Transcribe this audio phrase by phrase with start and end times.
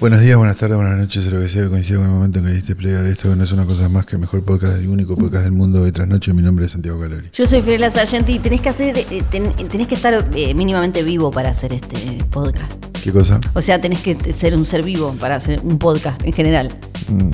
[0.00, 2.46] Buenos días, buenas tardes, buenas noches, lo que sea que coincida con el momento en
[2.46, 4.78] que diste play a esto, que no es una cosa más que el mejor podcast,
[4.78, 6.32] el único podcast del mundo de trasnoche.
[6.32, 7.28] Mi nombre es Santiago Calori.
[7.34, 11.02] Yo soy Fiorella Sargenti y tenés que hacer, eh, ten- tenés que estar eh, mínimamente
[11.02, 11.98] vivo para hacer este
[12.30, 12.82] podcast.
[13.02, 13.40] ¿Qué cosa?
[13.52, 16.70] O sea, tenés que ser un ser vivo para hacer un podcast en general.
[17.08, 17.30] Mm,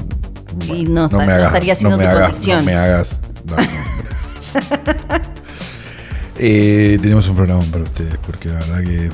[0.74, 2.58] Y no está- no estaría haciendo no me tu hagas, conexión.
[2.60, 3.20] No me hagas.
[6.38, 9.10] Eh, tenemos un programa para ustedes, porque la verdad que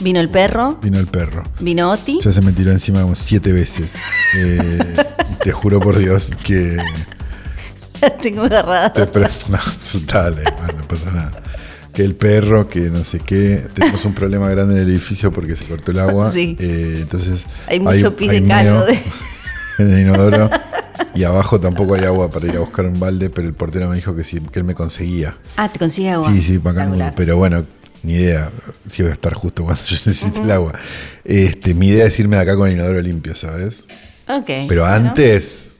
[0.00, 1.44] Vino el perro, vino el perro.
[1.60, 2.20] vino Oti.
[2.22, 3.94] Ya se me tiró encima como siete veces.
[4.36, 4.96] Eh,
[5.32, 6.78] y te juro por Dios que
[8.22, 8.92] Tengo agarrada.
[8.92, 9.58] Te pre- no,
[10.06, 11.32] dale, bueno, no pasa nada.
[11.92, 13.66] Que el perro, que no sé qué.
[13.74, 16.32] Tenemos un problema grande en el edificio porque se cortó el agua.
[16.32, 16.56] Sí.
[16.58, 17.46] Eh, entonces.
[17.66, 19.02] Hay mucho pis de caldo de-
[19.78, 20.48] En el inodoro.
[21.14, 23.96] Y abajo tampoco hay agua para ir a buscar un balde, pero el portero me
[23.96, 25.36] dijo que sí, que él me conseguía.
[25.56, 26.32] Ah, te consigue agua.
[26.32, 26.82] Sí, sí, para acá.
[26.82, 27.14] Espectacular.
[27.16, 27.66] Pero bueno,
[28.02, 28.50] ni idea
[28.88, 30.72] si voy a estar justo cuando yo necesite el agua.
[31.24, 33.86] Este, mi idea es irme de acá con el inodoro limpio, ¿sabes?
[34.28, 34.46] Ok.
[34.68, 35.08] Pero bueno.
[35.08, 35.70] antes.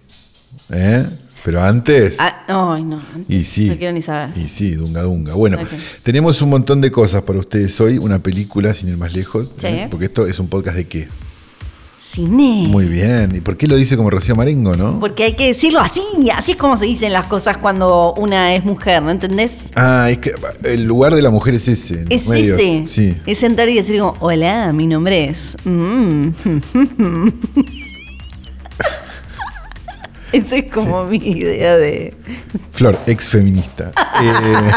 [0.70, 1.06] ¿Eh?
[1.44, 2.16] Pero antes.
[2.18, 3.00] Ah, ay, no.
[3.28, 3.68] Y sí.
[3.68, 4.36] No quiero ni saber.
[4.36, 5.34] Y sí, Dunga Dunga.
[5.34, 5.58] Bueno,
[6.02, 7.98] tenemos un montón de cosas para ustedes hoy.
[7.98, 9.54] Una película, sin ir más lejos.
[9.56, 9.66] Sí.
[9.66, 9.88] ¿eh?
[9.90, 11.08] Porque esto es un podcast de qué.
[12.10, 12.66] Cine.
[12.66, 13.32] Muy bien.
[13.36, 14.98] ¿Y por qué lo dice como Rocío Marengo, no?
[14.98, 16.00] Porque hay que decirlo así.
[16.34, 19.70] Así es como se dicen las cosas cuando una es mujer, ¿no entendés?
[19.76, 20.32] Ah, es que
[20.64, 22.04] el lugar de la mujer es ese.
[22.10, 22.58] Es medios.
[22.58, 22.82] ese.
[22.86, 23.16] Sí.
[23.26, 25.56] Es entrar y decir como, hola, mi nombre es.
[25.64, 26.30] mm".
[30.32, 32.12] Esa es como mi idea de.
[32.72, 33.92] Flor, ex feminista.
[34.20, 34.70] Eh,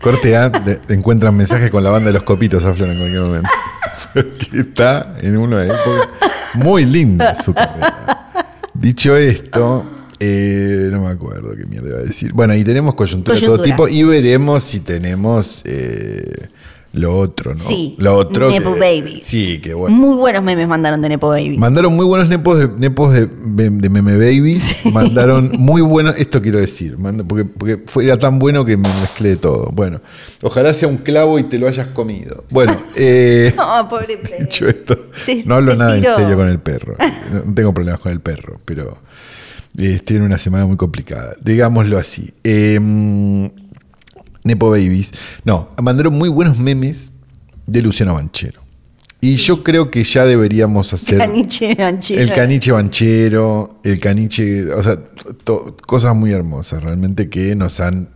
[0.00, 0.50] corte A,
[0.88, 3.48] encuentran mensajes con la banda de los copitos a Flor en cualquier momento.
[4.14, 6.08] Porque está en una época
[6.54, 8.30] muy linda su carrera.
[8.74, 9.84] Dicho esto,
[10.18, 12.32] eh, no me acuerdo qué mierda iba a decir.
[12.32, 16.48] Bueno, y tenemos coyuntura, de todo tipo y veremos si tenemos eh,
[16.96, 17.60] lo otro, ¿no?
[17.60, 17.94] Sí.
[17.98, 18.50] Lo otro.
[18.50, 19.24] Nepo que- Babies.
[19.24, 19.94] Sí, que bueno.
[19.96, 21.56] Muy buenos memes mandaron de Nepo Baby.
[21.58, 24.84] Mandaron muy buenos nepos de, nepos de, de Meme Babies.
[24.92, 26.16] Mandaron muy buenos.
[26.18, 26.96] Esto quiero decir.
[27.28, 29.70] porque, porque fue, era tan bueno que me mezclé todo.
[29.72, 30.00] Bueno,
[30.42, 32.44] ojalá sea un clavo y te lo hayas comido.
[32.50, 36.12] Bueno, eh, No, pobre dicho esto, Se- no hablo nada tiró.
[36.12, 36.96] en serio con el perro.
[37.32, 38.96] No, no tengo problemas con el perro, pero
[39.78, 41.34] eh, estoy en una semana muy complicada.
[41.42, 42.32] Digámoslo así.
[42.42, 43.50] Eh,
[44.46, 45.12] Nepo Babies.
[45.44, 47.12] No, mandaron muy buenos memes
[47.66, 48.60] de Luciano Banchero.
[49.20, 51.18] Y yo creo que ya deberíamos hacer.
[51.18, 52.20] Caniche Banchero.
[52.22, 54.96] El caniche banchero, el caniche, o sea,
[55.42, 58.08] to- cosas muy hermosas, realmente que nos han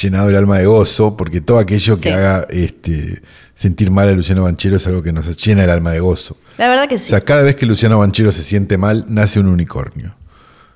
[0.00, 2.14] llenado el alma de gozo, porque todo aquello que Sí.
[2.14, 3.20] haga este,
[3.54, 6.36] sentir mal a Luciano Banchero es algo que nos llena el alma de gozo.
[6.56, 7.06] La verdad que O sí.
[7.10, 10.14] sea, cada vez que Luciano Banchero se siente mal, nace un unicornio.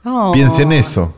[0.05, 0.33] Oh.
[0.35, 1.15] Piensen eso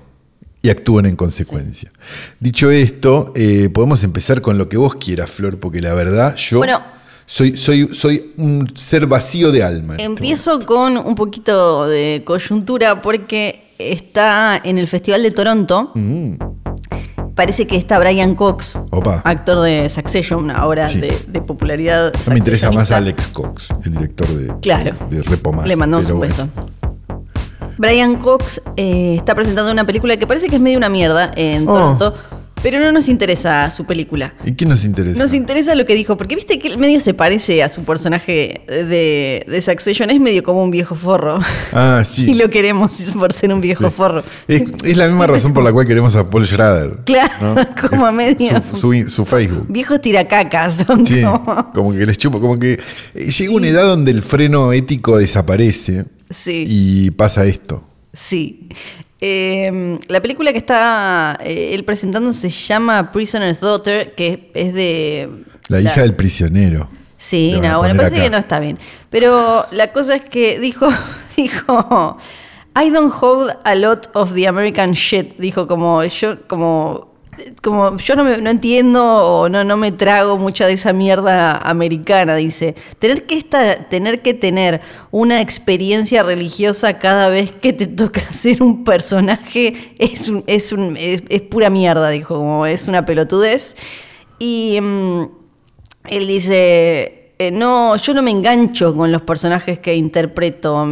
[0.64, 1.92] y actúen en consecuencia.
[2.40, 6.58] Dicho esto, eh, podemos empezar con lo que vos quieras, Flor, porque la verdad yo
[6.58, 6.80] Bueno.
[7.26, 9.92] soy, soy, soy un ser vacío de alma.
[9.94, 15.92] este Empiezo con un poquito de coyuntura porque está en el Festival de Toronto.
[17.34, 18.86] Parece que está Brian Cox, Mm.
[18.90, 19.20] Opa.
[19.24, 21.00] actor de Succession, ahora Sí.
[21.00, 22.12] de, de popularidad.
[22.26, 22.90] No me interesa más.
[22.90, 24.92] Alex Cox, el director de, Claro.
[25.10, 25.66] de Repomar.
[25.66, 26.48] Le mandamos un bueno.
[27.78, 31.66] Brian Cox eh, está presentando una película que parece que es medio una mierda en
[31.68, 31.74] Oh.
[31.74, 32.14] Toronto,
[32.62, 34.32] pero no nos interesa su película.
[34.42, 35.18] ¿Y qué nos interesa?
[35.18, 38.62] Nos interesa lo que dijo, porque viste que el medio se parece a su personaje
[38.66, 41.40] de, de Succession, es medio como un viejo forro.
[41.74, 42.30] ah, sí.
[42.30, 44.22] Y lo queremos por ser un viejo forro.
[44.48, 47.00] Es, es la misma razón por la cual queremos a Paul Schrader.
[47.04, 47.66] Claro, ¿no?
[47.90, 48.62] como a medio.
[48.72, 49.66] Su, su- su Facebook.
[49.68, 52.80] Viejos tiracacas son Sí, como- como que les chupo, como que
[53.14, 56.64] llega una edad donde el freno ético desaparece Sí.
[56.66, 57.86] y pasa esto.
[58.12, 58.68] Sí.
[59.20, 65.30] Eh, la película que está eh, él presentando se llama Prisoner's Daughter, que es de...
[65.68, 66.88] La hija del prisionero.
[67.16, 68.24] Sí, no, bueno, parece acá.
[68.24, 68.78] que no está bien.
[69.08, 70.88] Pero la cosa es que dijo,
[71.38, 72.18] dijo,
[72.76, 75.38] I don't hold a lot of the American shit.
[75.38, 77.13] Dijo como yo, como,
[77.62, 81.58] como yo no, me- no entiendo o no, no me trago mucha de esa mierda
[81.58, 82.36] americana.
[82.36, 88.20] Dice, tener que esta, tener que tener una experiencia religiosa cada vez que te toca
[88.32, 90.72] ser un personaje es es,
[91.28, 92.08] es pura mierda.
[92.10, 93.76] Dijo, como es una pelotudez.
[94.38, 95.22] Y mm,
[96.10, 100.86] él dice, eh, no, yo no me engancho con los personajes que interpreto.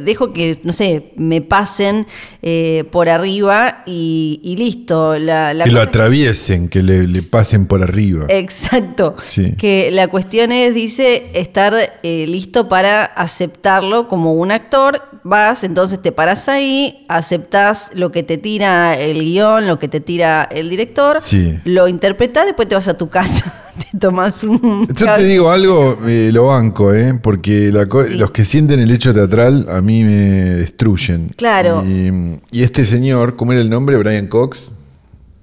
[0.00, 2.06] Dejo que, no sé, me pasen
[2.40, 5.18] eh, por arriba y, y listo.
[5.18, 8.26] La, la que lo atraviesen, que le, le pasen por arriba.
[8.28, 9.16] Exacto.
[9.22, 9.54] Sí.
[9.56, 16.02] Que la cuestión es, dice, estar eh, listo para aceptarlo como un actor vas, entonces
[16.02, 20.68] te paras ahí, aceptás lo que te tira el guion, lo que te tira el
[20.68, 21.58] director, Sí.
[21.64, 23.61] lo interpretás, después te vas a tu casa,
[23.92, 24.86] te tomas un...
[24.94, 27.18] Yo te digo algo, eh, lo banco, ¿eh?
[27.22, 31.32] Porque la co- los que sienten el hecho teatral a mí me destruyen.
[31.36, 31.82] Claro.
[31.86, 33.96] Y, y este señor, ¿cómo era el nombre?
[33.96, 34.70] ¿Brian Cox?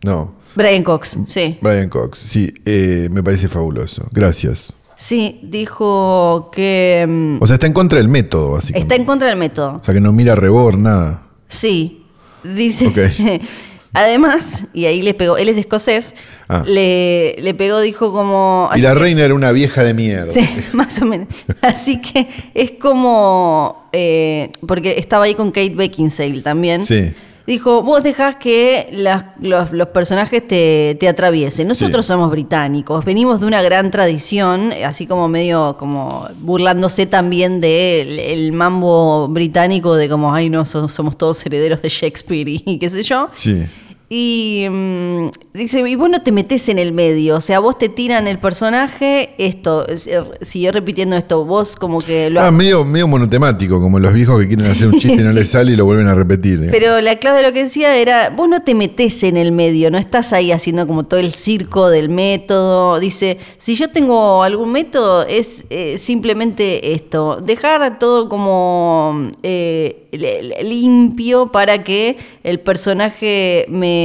[0.03, 1.57] No, Brian Cox, sí.
[1.61, 2.19] Brian Cox.
[2.19, 4.07] Sí, eh, me parece fabuloso.
[4.11, 4.73] Gracias.
[4.97, 8.79] Sí, dijo que mm, O sea, está en contra del método, básicamente.
[8.93, 9.75] está en contra del método.
[9.81, 11.23] O sea, que no mira rebor, nada.
[11.47, 12.05] Sí,
[12.43, 12.87] dice.
[12.87, 12.97] Ok.
[13.93, 16.13] Además, y ahí le pegó, él es escocés,
[16.47, 16.63] Ah.
[16.65, 18.69] le, le pegó, dijo como.
[18.75, 20.31] Y la que- reina era una vieja de mierda.
[20.33, 21.27] Sí, más o menos.
[21.61, 23.89] Así que es como.
[23.91, 26.85] eh, porque estaba ahí con Kate Beckinsale también.
[26.85, 27.11] Sí.
[27.49, 31.67] Dijo, vos dejás que las- los, los personajes te, te atraviesen.
[31.67, 32.09] Nosotros Sí.
[32.09, 38.51] somos británicos, venimos de una gran tradición, así como medio como burlándose también del el
[38.51, 42.87] mambo británico de como, ay no, so- somos todos herederos de Shakespeare y, y qué
[42.89, 43.29] sé yo.
[43.33, 43.63] Sí.
[44.11, 47.89] Y mm, dice, y vos no te metés en el medio, o sea, vos te
[47.89, 52.41] tiran el personaje, esto, es- er, siguió repitiendo esto, vos como que lo...
[52.41, 55.49] Ah, medio, medio monotemático, como los viejos que quieren hacer un chiste y no les
[55.51, 56.59] sale y lo vuelven a repetir.
[56.63, 56.69] ¿eh?
[56.71, 59.91] Pero la clave de lo que decía era, vos no te metés en el medio,
[59.91, 62.99] no estás ahí haciendo como todo el circo del método.
[62.99, 70.07] Dice, si yo tengo algún método, es eh, simplemente esto, dejar todo como eh,
[70.63, 73.98] limpio para que el personaje me,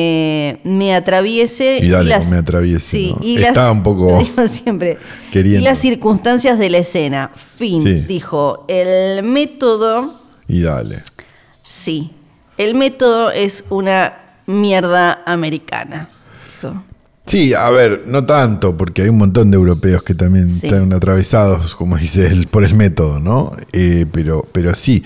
[0.64, 1.78] me atraviese.
[1.82, 3.24] Y dale, me atraviese, Sí, ¿no?
[3.24, 4.98] y Estaba las- un poco digo siempre.
[5.32, 5.60] queriendo.
[5.60, 7.30] Y las circunstancias de la escena.
[7.34, 8.00] Fin, Sí.
[8.08, 8.64] dijo.
[8.68, 10.14] El método...
[10.48, 11.02] Y dale.
[11.62, 12.10] Sí,
[12.58, 14.14] el método es una
[14.46, 16.08] mierda americana.
[16.60, 16.82] dijo.
[17.26, 20.66] Sí, a ver, no tanto, porque hay un montón de europeos que también Sí.
[20.66, 23.52] están atravesados, como dice él, por el método, ¿no?
[23.72, 25.02] Eh, pero, pero sí,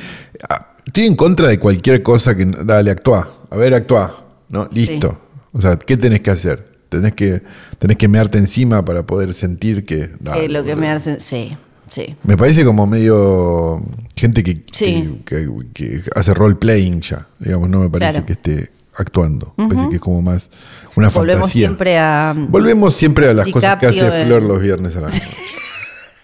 [0.84, 2.44] estoy en contra de cualquier cosa que...
[2.44, 4.68] Dale, actúa, a ver, actúa, ¿no?
[4.72, 5.20] Listo.
[5.52, 6.66] O sea, ¿qué tenés que hacer?
[6.88, 7.42] Tenés que,
[7.78, 10.10] tenés que mearte encima para poder sentir que...
[10.20, 11.20] dale, Eh, lo que me hace.
[11.20, 11.56] Sí,
[11.90, 12.16] sí.
[12.24, 13.82] Me parece como medio
[14.16, 15.20] gente que, Sí.
[15.26, 18.26] que, que- que hace role playing ya, digamos, no me parece Claro.
[18.26, 19.52] que esté actuando.
[19.56, 20.50] Me parece que es como más
[20.96, 21.68] una Volvemos fantasía.
[21.68, 22.34] siempre a.
[22.36, 25.22] Volvemos siempre a las cosas que hace Flor los viernes a la noche.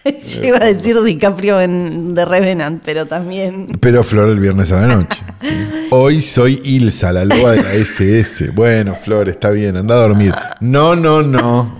[0.27, 3.77] Yo iba a decir DiCaprio en The Revenant, pero también.
[3.79, 5.23] Pero Flor el viernes a la noche.
[5.41, 5.49] sí.
[5.91, 8.51] Hoy soy Ilsa, la loba de la SS.
[8.51, 10.33] Bueno, Flor, está bien, anda a dormir.
[10.59, 11.75] No, no, no.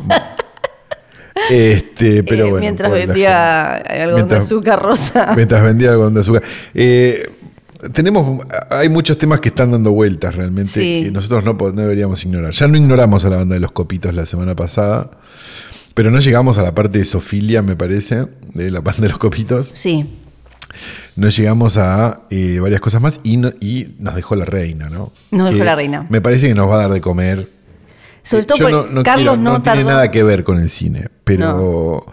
[1.50, 2.62] Este, pero eh, bueno.
[2.62, 5.34] mientras vendía algodón Mientras- de azúcar rosa.
[5.36, 6.44] Mientras vendía algodón de azúcar.
[6.74, 7.30] Eh,
[7.94, 11.04] tenemos, hay muchos temas que están dando vueltas realmente Sí.
[11.06, 12.52] que nosotros no, no deberíamos ignorar.
[12.54, 15.12] Ya no ignoramos a la banda de los copitos la semana pasada,
[15.96, 19.18] pero no llegamos a la parte de Sofilia, me parece, de la banda de los
[19.18, 19.72] copitos.
[19.74, 20.06] Sí,
[21.16, 25.14] No llegamos a eh, varias cosas más y, no- y nos dejó la reina, ¿no?
[25.32, 26.06] Nos dejó Que la reina.
[26.10, 27.50] Me parece que nos va a dar de comer.
[28.24, 30.60] sobre Eh, todo yo porque no, no Carlos quiero- no, tiene nada que ver con
[30.60, 32.06] el cine, pero,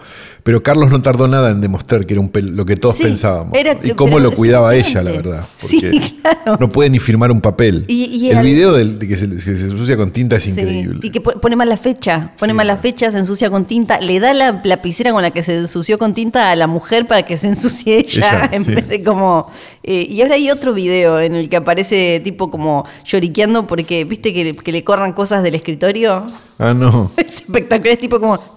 [0.43, 3.05] pero Carlos no tardó nada en demostrar que era un pel- lo que todos Sí,
[3.05, 3.56] pensábamos.
[3.56, 5.49] era y cómo lo cuidaba ella, la verdad.
[5.56, 5.81] Sí,
[6.23, 6.56] claro.
[6.59, 7.85] No puede ni firmar un papel.
[7.88, 10.50] Y- y el video del, de que, se, que se ensucia con tinta es Sí,
[10.50, 10.99] increíble.
[11.03, 14.00] Y que po- pone mal la fecha, pone mal la fecha, se ensucia con tinta,
[14.00, 17.25] le da la lapicera con la que se ensució con tinta a la mujer para
[17.25, 19.49] que se ensucie ella, Ella, en vez de como...
[19.82, 24.32] eh, y ahora hay otro video en el que aparece tipo como lloriqueando porque, viste,
[24.32, 26.27] que, que le corran cosas del escritorio.
[26.62, 27.10] Ah, no.
[27.16, 28.38] Es espectacular, es tipo como...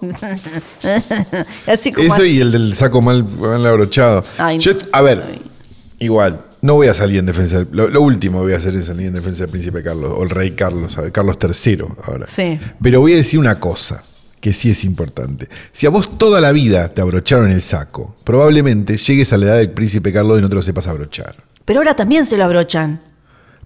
[1.66, 2.06] Así como...
[2.06, 4.24] Eso y el del saco mal, mal abrochado.
[4.38, 4.78] Ay, Yo- no.
[4.92, 5.22] a ver,
[5.98, 8.86] igual, no voy a salir en defensa del, lo, lo último voy a hacer es
[8.86, 12.26] salir en defensa del príncipe Carlos, o el rey Carlos, Carlos III ahora.
[12.26, 12.58] Sí.
[12.80, 14.02] Pero voy a decir una cosa,
[14.40, 15.48] que sí es importante.
[15.72, 19.56] Si a vos toda la vida te abrocharon el saco, probablemente llegues a la edad
[19.56, 21.36] del príncipe Carlos y no te lo sepas abrochar.
[21.64, 23.00] Pero ahora también se lo abrochan.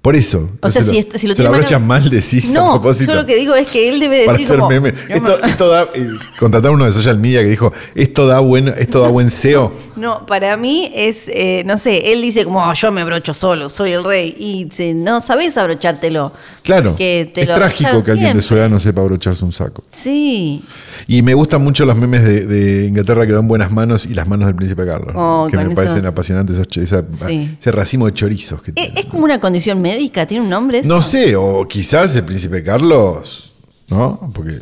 [0.02, 0.49] Por eso.
[0.62, 2.49] O sea, se si, lo, est- si lo se tiene lo mano- abrochan mal, decís
[2.49, 3.12] a No, propósito.
[3.12, 4.71] yo lo que digo es que él debe para decir hacer como...
[4.71, 4.92] meme.
[4.92, 8.40] "Yo Esto, me- esto da, eh, contratar uno de social media que dijo, esto da
[8.40, 9.73] buen, esto da buen SEO.
[10.00, 13.69] No, para mí es, eh, no sé, él dice como, "Oh, yo me abrocho solo,
[13.69, 14.35] soy el rey.
[14.38, 16.33] Y dice, no sabes abrochártelo.
[16.62, 16.97] Claro.
[16.97, 19.85] Que te es lo trágico que alguien de su edad no sepa abrocharse un saco.
[19.92, 20.62] Sí.
[21.07, 24.26] Y me gustan mucho los memes de, de Inglaterra que dan buenas manos y las
[24.26, 25.12] manos del príncipe Carlos.
[25.14, 27.54] Oh, que me parecen apasionantes esos cho- esa- Sí.
[27.61, 28.97] ese racimo de chorizos que ¿Es, tienen.
[28.97, 29.89] es como una condición médica?
[30.26, 30.88] ¿Tiene un nombre eso?
[30.88, 33.52] No sé, o quizás el príncipe Carlos,
[33.88, 34.30] ¿no?
[34.35, 34.59] Porque.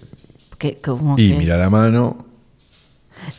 [0.58, 2.16] Que- como Y que- mira la mano.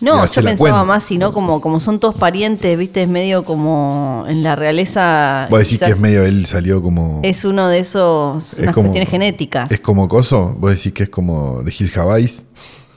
[0.01, 0.83] y No, yo pensaba cuenta.
[0.83, 5.47] más, sino como, como son todos parientes, viste, es medio como en la realeza.
[5.49, 7.19] Vos decís que es medio, él salió como.
[7.23, 9.71] Es uno de esos, es unas como- cuestiones genéticas.
[9.71, 10.55] Es como coso.
[10.59, 12.45] Vos decís que es como de Gil Javais.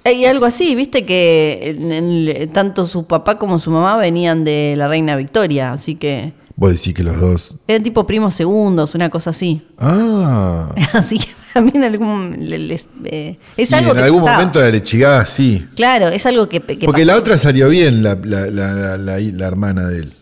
[0.05, 4.75] Hay algo así, viste que en el- tanto su papá como su mamá venían de
[4.77, 6.33] la reina Victoria, así que.
[6.63, 7.57] Vos decís que los dos.
[7.67, 9.63] Eran tipo primos segundos, una cosa así.
[9.79, 10.73] Ah.
[10.93, 12.37] Así que para mí en algún.
[12.39, 14.39] les- eh, es Y algo en que algún pasaba.
[14.39, 15.67] momento la lechigada sí.
[15.75, 16.61] Claro, es algo que.
[16.61, 20.13] que Porque la otra salió bien, la, la- la- la hermana de él.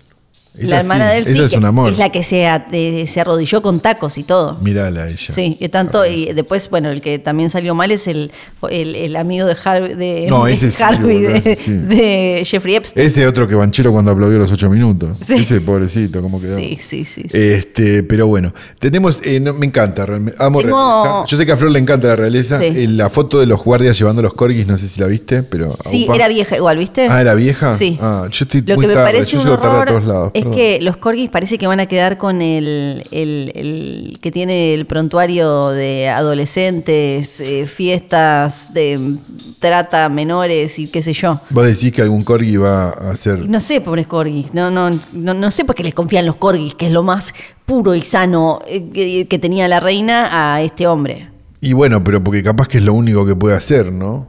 [0.68, 1.90] La hermana sí, de él sí, es que un amor.
[1.92, 2.36] es la que se,
[2.70, 4.58] de- arrodilló con tacos y todo.
[4.60, 5.34] Mirala ella.
[5.34, 8.32] Sí, que tanto, y después, bueno, el que también salió mal es el,
[8.70, 12.42] el, el amigo de Harvey, de, No, de ese sí, Harvey, boludo, de, ese de
[12.44, 13.06] Jeffrey Epstein.
[13.06, 15.16] Ese otro que banchero cuando aplaudió los ocho minutos.
[15.28, 16.56] Ese pobrecito, ¿cómo quedó?
[16.56, 17.24] Sí, sí, sí.
[17.32, 21.26] Este, pero bueno, tenemos, eh, no, me encanta, realmente, amo Tengo-.
[21.26, 22.62] Yo sé que a Flor le encanta la realeza.
[22.64, 25.76] Eh, la foto de los guardias llevando los corgis, no sé si la viste, pero.
[25.88, 27.08] Sí, era vieja igual, ¿viste?
[27.10, 27.76] Ah, ¿era vieja?
[27.76, 27.98] Sí.
[28.00, 30.04] Ah, yo estoy Lo muy que me tarde, parece yo un tarde a horror todos
[30.04, 30.30] lados.
[30.34, 30.44] es.
[30.54, 34.86] Que los corgis parece que van a quedar con el, el- el que tiene el
[34.86, 39.16] prontuario de adolescentes, eh, fiestas de
[39.58, 41.40] trata menores y qué sé yo.
[41.50, 43.48] Vos decís que algún corgi va a hacer.
[43.48, 44.52] No sé, pobres corgis.
[44.54, 47.32] No, no, no, no sé por qué les confían los corgis, que es lo más
[47.66, 51.28] puro y sano eh, que, que tenía la reina a este hombre.
[51.60, 54.28] Y bueno, pero porque capaz que es lo único que puede hacer, ¿no?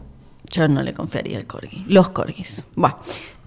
[0.51, 1.86] Yo no le confiaría al corgi.
[1.88, 2.66] Los corgis.
[2.75, 2.98] Bueno,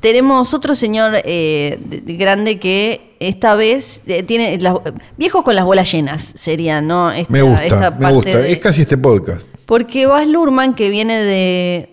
[0.05, 4.75] tenemos otro señor eh, de- de grande que esta vez eh, tiene las-
[5.17, 7.11] viejos con las bolas llenas sería, ¿no?
[7.11, 8.39] Esta- Me gusta, esta me parte gusta.
[8.41, 9.49] de- Es casi este podcast.
[9.65, 11.89] Porque Baz Luhrmann, que viene de,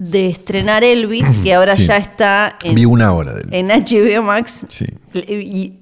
[0.00, 1.86] de estrenar Elvis, que ahora Sí.
[1.86, 4.86] ya está en, Vi una hora de en HBO Max, Sí.
[5.14, 5.74] y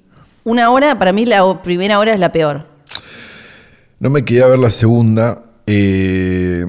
[0.43, 2.67] una hora, para mí la primera hora es la peor.
[3.99, 5.45] No me quedé a ver la segunda.
[5.65, 6.63] eh,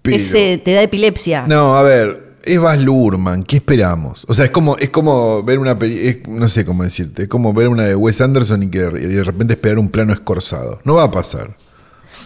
[0.00, 1.44] pero- Ese te da epilepsia.
[1.46, 4.24] No, a ver, es Baz Luhrmann, ¿qué esperamos?
[4.28, 7.52] O sea, es como, es como ver una peli, no sé cómo decirte, es como
[7.52, 10.80] ver una de Wes Anderson y que de, repente esperar un plano escorzado.
[10.84, 11.56] No va a pasar.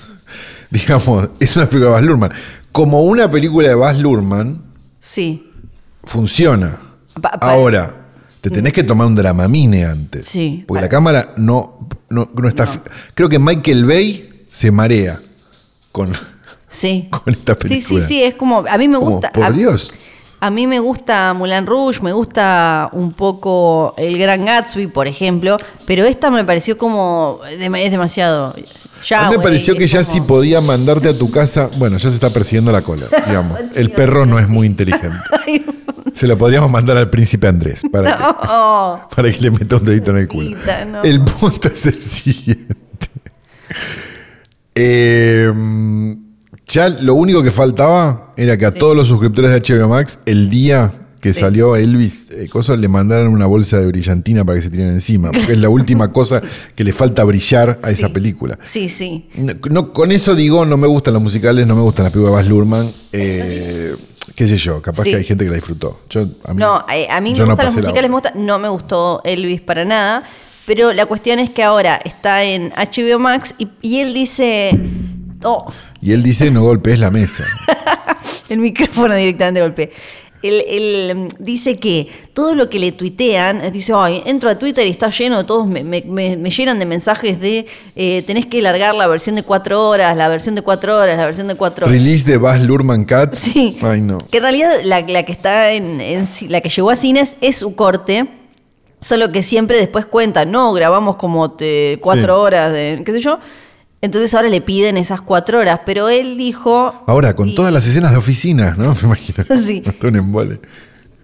[0.71, 2.33] Digamos, es una película de Baz Luhrmann.
[2.73, 4.63] Como una película de Baz Luhrmann,
[5.01, 5.51] Sí.
[6.05, 6.81] funciona.
[7.21, 8.07] Pa- Ahora,
[8.41, 10.27] te tenés que tomar un dramamine antes.
[10.27, 12.69] Sí, Porque la cámara no, no, no está.
[13.15, 15.21] Creo que Michael Bay se marea
[15.91, 16.13] con,
[16.69, 17.09] Sí.
[17.11, 18.01] con esta Sí, película.
[18.03, 19.33] sí, sí, es como, a mí me Como, gusta.
[19.33, 19.93] por a, Dios.
[20.41, 25.57] A mí me gusta Moulin Rouge, me gusta un poco El Gran Gatsby, por ejemplo,
[25.87, 28.55] pero esta me pareció como, es demasiado.
[29.07, 31.69] Ya, a mí me pareció que ya como- si podía mandarte a tu casa.
[31.77, 33.59] Bueno, ya se está persiguiendo la cola, digamos.
[33.75, 35.19] El perro no es muy inteligente.
[36.15, 38.25] Se lo podríamos mandar al príncipe Andrés para, que,
[39.17, 40.57] para que le meta un dedito en el culo.
[40.91, 41.03] No.
[41.03, 42.75] El punto es el siguiente.
[44.75, 45.53] Eh,
[46.69, 50.49] ya lo único que faltaba era que a todos los suscriptores de HBO Max, el
[50.51, 51.41] día que Sí.
[51.41, 55.33] salió Elvis eh, le mandaran una bolsa de brillantina para que se tiren encima.
[55.33, 56.41] Porque es la última cosa
[56.77, 58.57] que le falta brillar a esa película.
[58.63, 59.29] Sí, sí.
[59.35, 62.37] No, no- con eso digo, no me gustan los musicales, no me gustan las películas
[62.37, 62.91] de Baz Luhrmann.
[63.13, 63.97] eh,
[64.37, 65.11] qué sé yo, capaz Sí.
[65.11, 66.03] que hay gente que la disfrutó.
[66.09, 68.69] Yo, a mí, No, a mí me no gustan los musicales, me gusta, no me
[68.69, 70.23] gustó Elvis para nada,
[70.67, 74.79] pero la cuestión es que ahora está en HBO Max y, y él dice,
[75.45, 77.45] oh, Y él dice, no golpees la mesa.
[78.49, 79.91] el micrófono directamente golpeé.
[80.41, 84.57] Él, él, mm, dice que todo lo que le tuitean, eh, dice, ay, entro a
[84.57, 87.67] Twitter y está lleno de todos, me, me- me- me llenan de mensajes de
[87.97, 91.25] eh, tenés que largar la versión de cuatro horas, la versión de cuatro horas, la
[91.27, 91.99] versión de cuatro horas.
[91.99, 93.35] Release de Baz Luhrmann Cat.
[93.37, 93.79] Sí.
[93.83, 94.19] Ay, no.
[94.31, 95.99] Que en realidad la, la que está en,
[96.49, 98.29] la que llegó a cines es su corte.
[99.01, 102.41] Solo que siempre después cuenta, no, grabamos como te- cuatro Sí.
[102.47, 103.39] horas de, qué sé yo.
[104.01, 105.81] Entonces ahora le piden esas cuatro horas.
[105.85, 107.05] Pero él dijo.
[107.07, 108.95] Ahora, con y- todas las escenas de oficina, ¿no?
[109.03, 109.45] Me imagino.
[109.67, 109.83] Sí.
[110.03, 110.61] Un embole.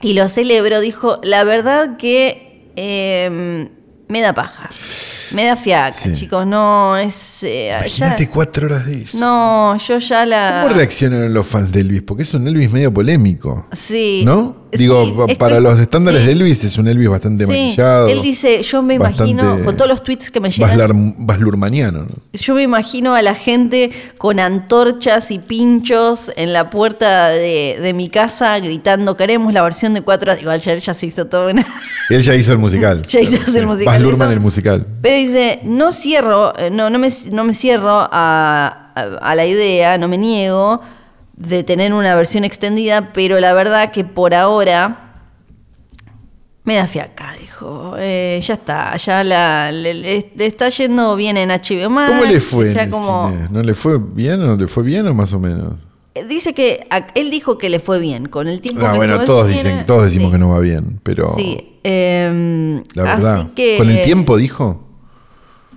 [0.03, 3.69] Y lo celebró, dijo, la verdad que eh,
[4.09, 4.69] me da paja.
[5.33, 6.13] Me da fiaca, Sí.
[6.13, 6.47] chicos.
[6.47, 7.43] No, es.
[7.43, 9.19] eh, ya- Imagínate cuatro horas de eso.
[9.19, 10.61] no, yo ya la.
[10.65, 12.03] ¿Cómo reaccionaron los fans de Elvis?
[12.03, 13.67] Porque es un Elvis medio polémico.
[13.73, 14.23] Sí.
[14.27, 14.64] ¿No?
[14.75, 16.27] Sí, Digo, estoy- para los estándares sí.
[16.27, 18.09] de Elvis es un Elvis bastante Sí, maquillado.
[18.09, 22.09] Él dice, yo me imagino, con todos los tweets que me llegan, Luhrmanniano, ¿no?
[22.33, 27.93] yo me imagino a la gente con antorchas y pinchos en la puerta de, de
[27.95, 30.35] mi casa gritando, queremos la versión de cuatro.
[30.39, 31.67] Igual ya, él ya se hizo toda una...
[32.11, 33.03] Él ya hizo el musical.
[33.09, 34.01] Ya hizo el musical.
[34.03, 34.87] Hizo- el musical.
[35.03, 38.11] Pero dice, no cierro, eh, no, no, me, no me cierro a,
[38.95, 40.81] a- a la idea, no me niego
[41.37, 45.01] de tener una versión extendida, pero la verdad que por ahora
[46.65, 47.95] me da fiaca, dijo.
[47.99, 52.13] Eh, ya está, ya la, le, le- le está yendo bien en HBO Max.
[52.13, 53.49] ¿Cómo le fue en el como- cine?
[53.51, 55.75] ¿No le fue bien o le fue bien o más o menos?
[56.15, 58.97] Eh, Dice que a- él dijo que le fue bien con el tiempo Ah, que
[58.97, 60.33] bueno, todos dicen, todos decimos sí.
[60.33, 63.49] que no va bien, pero Sí, em, la verdad.
[63.55, 64.84] que, ¿Con el tiempo dijo?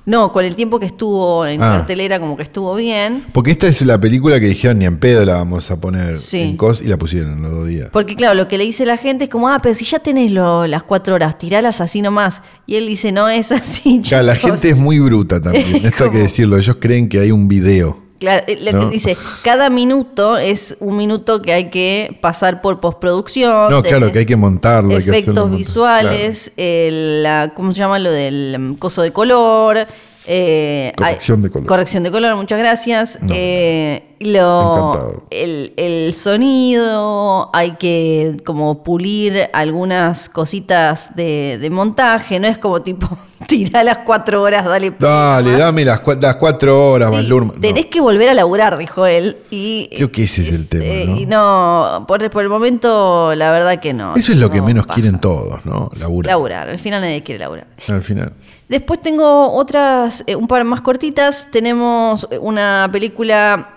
[0.07, 1.77] No, con el tiempo que estuvo en Ah.
[1.79, 3.23] cartelera, como que estuvo bien.
[3.33, 6.39] Porque esta es la película que dijeron ni en pedo la vamos a poner Sí.
[6.39, 7.89] en cos y la pusieron en los dos días.
[7.91, 10.31] Porque claro, lo que le dice la gente es como, ah, pero si ya tenés
[10.31, 12.41] lo- las cuatro horas, tiralas así nomás.
[12.65, 13.99] Y él dice, no es así.
[14.01, 14.51] Ya, la chicos".
[14.51, 16.57] gente es muy bruta también, esto hay que decirlo.
[16.57, 18.06] Ellos creen que hay un video.
[18.19, 18.89] Claro, eh, le ¿No?
[18.89, 23.69] dice, cada minuto es un minuto que hay que pasar por postproducción.
[23.71, 24.95] No, claro, que hay que montarlo.
[24.95, 29.11] hay que hacerlo Efectos visuales, el, la, ¿cómo se llama lo del mm, coso de
[29.13, 29.85] color?
[30.29, 31.67] eh, Corrección hay- de color.
[31.67, 33.17] Corrección de color, muchas gracias.
[33.21, 33.33] No.
[33.35, 42.47] Eh, lo, el, el sonido, hay que como pulir algunas cositas de, de montaje, no
[42.47, 43.07] es como tipo,
[43.47, 44.91] tira las cuatro horas, dale.
[44.99, 47.27] Dale, dame las, las cuatro horas, Sí.
[47.27, 47.51] No.
[47.51, 49.37] Tenés que volver a laburar, dijo él.
[49.51, 51.17] Y, Creo que ese es el tema, eh, ¿no?
[51.17, 54.15] y no, por, por el momento, la verdad que no.
[54.15, 54.95] Eso es lo que No menos pasa.
[54.95, 55.89] quieren todos, ¿no?
[55.99, 56.31] Laburar.
[56.31, 57.67] Laburar, al final nadie quiere laburar.
[57.87, 58.33] Al final.
[58.67, 61.47] Después tengo otras, eh, un par más cortitas.
[61.51, 63.75] Tenemos una película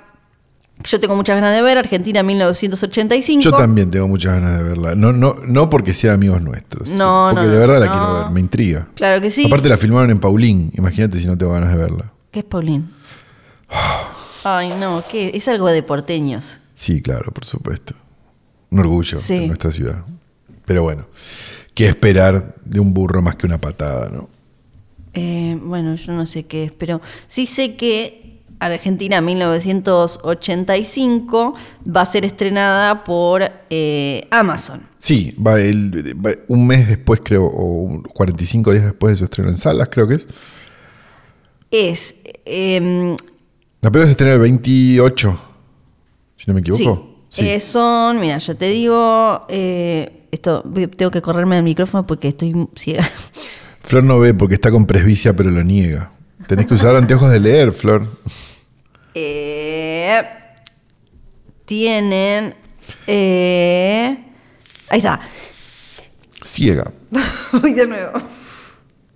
[0.84, 3.42] yo tengo muchas ganas de ver, Argentina 1985.
[3.42, 4.94] Yo también tengo muchas ganas de verla.
[4.94, 6.88] No, no, no porque sea amigos nuestros.
[6.88, 8.88] No, Porque no, de verdad la quiero ver, me intriga.
[8.94, 9.46] Claro que sí.
[9.46, 10.70] Aparte la filmaron en Paulín.
[10.75, 12.12] Imagínate si no tengo ganas de verla.
[12.30, 12.90] ¿Qué es Paulín?
[14.44, 15.30] Ay, no, ¿qué?
[15.34, 16.58] Es algo de porteños.
[16.75, 17.94] Sí, claro, por supuesto.
[18.70, 19.34] Un orgullo Sí.
[19.34, 20.04] en nuestra ciudad.
[20.64, 21.06] Pero bueno,
[21.75, 24.28] ¿qué esperar de un burro más que una patada, no?
[25.12, 28.19] Eh, bueno, yo no sé qué es, pero sí sé que
[28.60, 31.54] Argentina 1985
[31.96, 34.82] va a ser estrenada por eh, Amazon.
[34.98, 39.24] Sí, va, el- va un mes después, creo, o un- 45 días después de su
[39.24, 40.28] estreno en salas, creo que es.
[41.70, 42.14] Es.
[42.44, 43.12] em,
[43.82, 45.40] La película se estrena el 28,
[46.36, 47.06] si no me sí, equivoco.
[47.38, 50.62] eh, son, mira, ya te digo, eh, esto
[50.96, 53.08] tengo que correrme el micrófono porque estoy ciega.
[53.80, 56.12] Flor no ve porque está con presbicia, pero lo niega.
[56.50, 58.09] Tenés que usar anteojos de leer, Flor.
[59.14, 60.21] Eh,
[61.64, 62.57] tienen.
[63.07, 64.19] eh,
[64.88, 65.21] ahí está.
[66.45, 66.90] Ciega.
[67.52, 68.14] Voy de nuevo.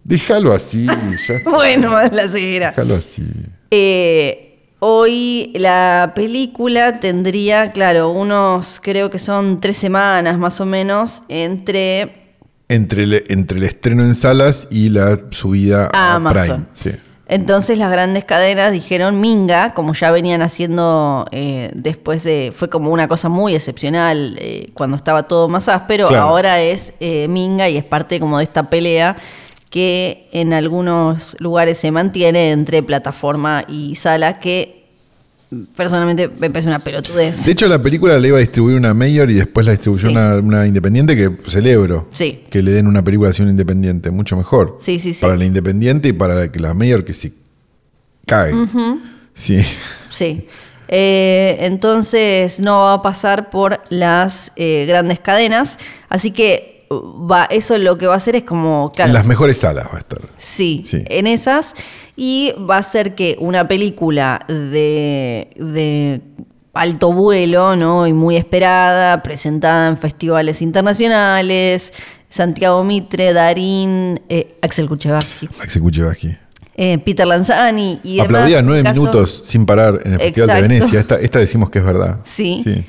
[0.04, 1.50] Déjalo así, ya está.
[1.50, 2.68] Bueno, la ceguera.
[2.70, 3.24] Déjalo así.
[3.72, 11.24] Eh, hoy la película tendría, claro, unos, creo que son tres semanas más o menos,
[11.28, 12.36] entre
[12.68, 16.68] Entre el, entre el estreno en salas y la subida a a, Amazon.
[16.80, 16.96] Prime.
[16.96, 17.00] Sí.
[17.26, 22.90] Entonces las grandes cadenas dijeron Minga, como ya venían haciendo eh, después de, fue como
[22.90, 26.24] una cosa muy excepcional eh, cuando estaba todo más áspero, Claro.
[26.24, 29.16] ahora es eh, Minga y es parte como de esta pelea
[29.70, 34.83] que en algunos lugares se mantiene entre plataforma y sala, que
[35.76, 37.44] personalmente me parece una pelotudez.
[37.44, 40.14] De hecho, la película la iba a distribuir una mayor y después la distribuyó Sí.
[40.14, 42.08] una, una independiente que celebro.
[42.12, 42.44] Sí.
[42.50, 44.76] Que le den una película así a una independiente, mucho mejor.
[44.80, 45.20] Sí, sí, sí.
[45.20, 47.32] Para la independiente y para la, mayor que se
[48.26, 48.52] cae.
[49.32, 49.58] Sí.
[50.10, 50.46] Sí.
[50.88, 55.78] Eh, entonces no va a pasar por las eh, grandes cadenas.
[56.08, 59.56] Así que va, eso lo que va a hacer es como, claro, En las mejores
[59.56, 60.20] salas va a estar.
[60.38, 61.02] sí, Sí.
[61.06, 61.74] en esas.
[62.16, 66.20] Y va a ser que una película de, de
[66.72, 68.06] alto vuelo, ¿no?
[68.06, 71.92] Y muy esperada, presentada en festivales internacionales.
[72.28, 76.36] Santiago Mitre, Darín, eh, Axel Kuchevaski, Axel Kuchevaski.
[76.76, 78.18] eh, Peter Lanzani y.
[78.20, 80.62] Aplaudía nueve caso- minutos sin parar en el Festival de.
[80.62, 80.98] Venecia.
[81.00, 82.18] Esta, esta decimos que es verdad.
[82.24, 82.84] Sí.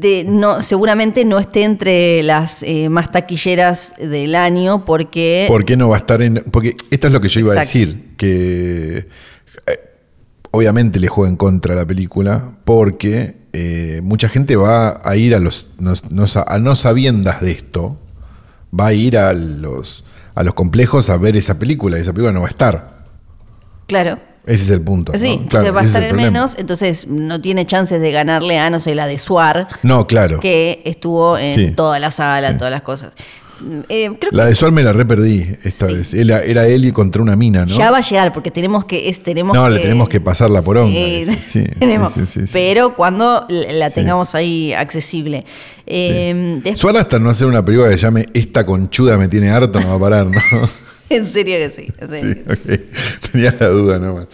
[0.00, 5.76] De no seguramente no esté entre las eh, más taquilleras del año porque ¿Por qué
[5.76, 6.42] no va a estar en.?
[6.50, 8.14] Porque esto es lo que yo iba a decir.
[8.16, 8.98] Que.
[9.66, 9.78] eh,
[10.50, 12.58] obviamente le juega en contra a la película.
[12.64, 15.68] Porque eh, mucha gente va a ir a los.
[15.78, 15.94] No,
[16.46, 17.98] a no sabiendas de esto.
[18.78, 20.04] Va a ir a los.
[20.34, 21.98] A los complejos a ver esa película.
[21.98, 23.04] y Esa película no va a estar.
[23.86, 25.12] claro Ese es el punto.
[25.16, 25.46] sí ¿no?
[25.48, 28.94] Claro, va a estar en menos entonces no tiene chances de ganarle a no sé
[28.94, 30.40] la de Suar No, claro.
[30.40, 31.70] que estuvo en Sí.
[31.76, 32.56] toda la sala Sí.
[32.58, 33.12] todas las cosas
[33.88, 35.92] Eh, creo La de Suar me la re perdí esta Sí.
[35.94, 36.14] vez.
[36.14, 37.76] Era, era él y contra una mina, ¿no?
[37.76, 40.50] ya va a llegar porque tenemos que es, tenemos No, que, le tenemos que pasar
[40.50, 40.92] la poronga.
[40.92, 41.64] Sí, sí,
[42.26, 45.44] sí, pero cuando la tengamos ahí accesible
[45.86, 49.50] Eh, después- Suar hasta no hacer una película que se llame Esta conchuda me tiene
[49.50, 50.40] harto, no va a parar, ¿no?
[51.16, 52.80] en serio que sí, en serio Sí.
[53.32, 54.26] Tenía la duda nomás.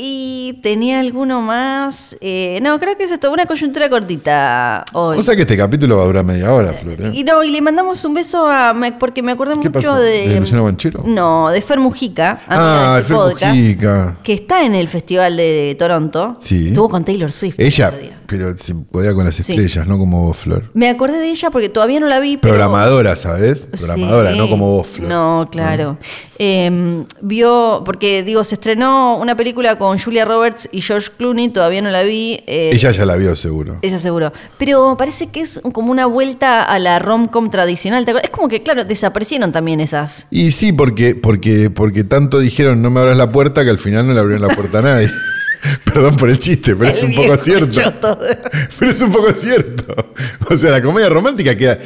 [0.00, 2.16] Y tenía alguno más.
[2.20, 5.18] eh, no, creo que es esto, una coyuntura cortita hoy.
[5.18, 7.00] O sea que este capítulo va a durar media hora, Flor.
[7.00, 7.10] ¿eh?
[7.14, 8.76] y no, y le mandamos un beso a.
[9.00, 9.96] Porque me acordé ¿Qué mucho pasó?
[9.96, 10.28] de.
[10.28, 11.02] ¿De Luciano Banchero?
[11.04, 12.38] No, de Fer Mujica.
[12.46, 14.16] Ah, de este Fer podcast, Mujica.
[14.22, 16.36] Que está en el Festival de Toronto.
[16.38, 16.68] Sí.
[16.68, 17.58] Estuvo con Taylor Swift.
[17.58, 17.92] el Ella.
[18.28, 19.40] Pero se podía con las Sí.
[19.52, 20.70] estrellas, no como vos, Flor.
[20.74, 22.36] Me acordé de ella porque todavía no la vi.
[22.36, 22.52] Pero...
[22.54, 23.66] Programadora, ¿sabes?
[23.70, 24.38] Programadora, Sí.
[24.38, 25.08] no como vos, Flor.
[25.08, 25.96] No, claro.
[26.38, 31.80] Eh, vio, porque digo, se estrenó una película con Julia Roberts y George Clooney, todavía
[31.82, 32.40] no la vi.
[32.46, 33.78] eh, Ella ya la vio, seguro.
[33.82, 34.30] ella seguro.
[34.58, 38.04] Pero parece que es como una vuelta a la rom-com tradicional.
[38.04, 38.30] ¿te acuerdas?
[38.30, 40.26] Es como que, claro, desaparecieron también esas.
[40.30, 44.06] Y sí, porque, porque, porque tanto dijeron no me abras la puerta que al final
[44.06, 45.08] no le abrieron la puerta a nadie.
[45.84, 47.80] Perdón por el chiste, pero es un poco cierto.
[47.80, 48.18] choto.
[48.78, 50.12] Pero es un poco cierto.
[50.50, 51.78] O sea, la comedia romántica queda.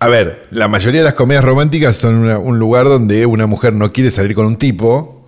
[0.00, 3.72] A ver, la mayoría de las comedias románticas son una- un lugar donde una mujer
[3.74, 5.24] no quiere salir con un tipo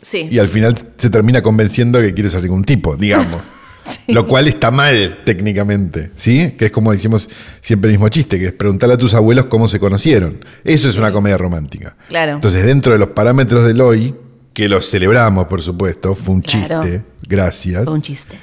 [0.00, 0.28] Sí.
[0.30, 3.42] y al final se termina convenciendo que quiere salir con un tipo, digamos.
[4.08, 6.54] Lo cual está mal técnicamente, ¿sí?
[6.58, 7.28] Que es como decimos
[7.60, 10.42] siempre el mismo chiste, que es preguntarle a tus abuelos cómo se conocieron.
[10.64, 11.94] Eso es una comedia romántica.
[12.08, 12.36] Claro.
[12.36, 14.14] Entonces, dentro de los parámetros del hoy,
[14.54, 16.82] que los celebramos, por supuesto, fue un Claro.
[16.84, 17.84] chiste, gracias.
[17.84, 18.38] Fue un chiste.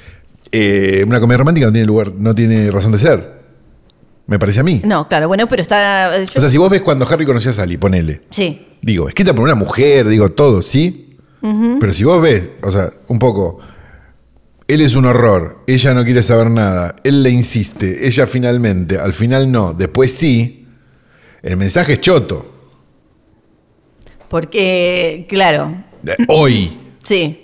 [0.52, 3.42] Eh, una comedia romántica no tiene lugar, no tiene razón de ser.
[4.26, 4.82] Me parece a mí.
[4.84, 6.16] No, claro, bueno, pero está.
[6.18, 8.22] yo- O sea, si vos ves cuando Harry conocía a Sally, ponele.
[8.30, 8.68] sí.
[8.84, 11.16] Digo, escrita por una mujer, digo todo, ¿sí?
[11.80, 13.58] Pero si vos ves, o sea, un poco,
[14.68, 19.12] él es un horror, ella no quiere saber nada, él le insiste, ella finalmente, al
[19.14, 20.66] final no, después sí,
[21.42, 22.46] el mensaje es choto.
[24.28, 25.84] Porque, claro.
[26.28, 26.76] Hoy.
[27.02, 27.38] Sí.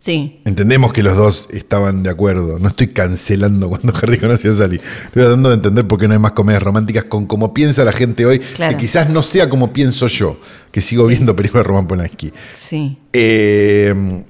[0.00, 0.40] Sí.
[0.44, 2.58] Entendemos que los dos estaban de acuerdo.
[2.58, 4.76] No estoy cancelando cuando Harry conoció a Sally.
[4.76, 7.92] Estoy tratando de entender por qué no hay más comedias románticas con como piensa la
[7.92, 8.76] gente hoy, Claro.
[8.76, 10.38] que quizás no sea como pienso yo,
[10.70, 12.32] que sigo viendo películas de Roman Polanski.
[12.54, 12.98] Sí.
[13.14, 14.24] Eh,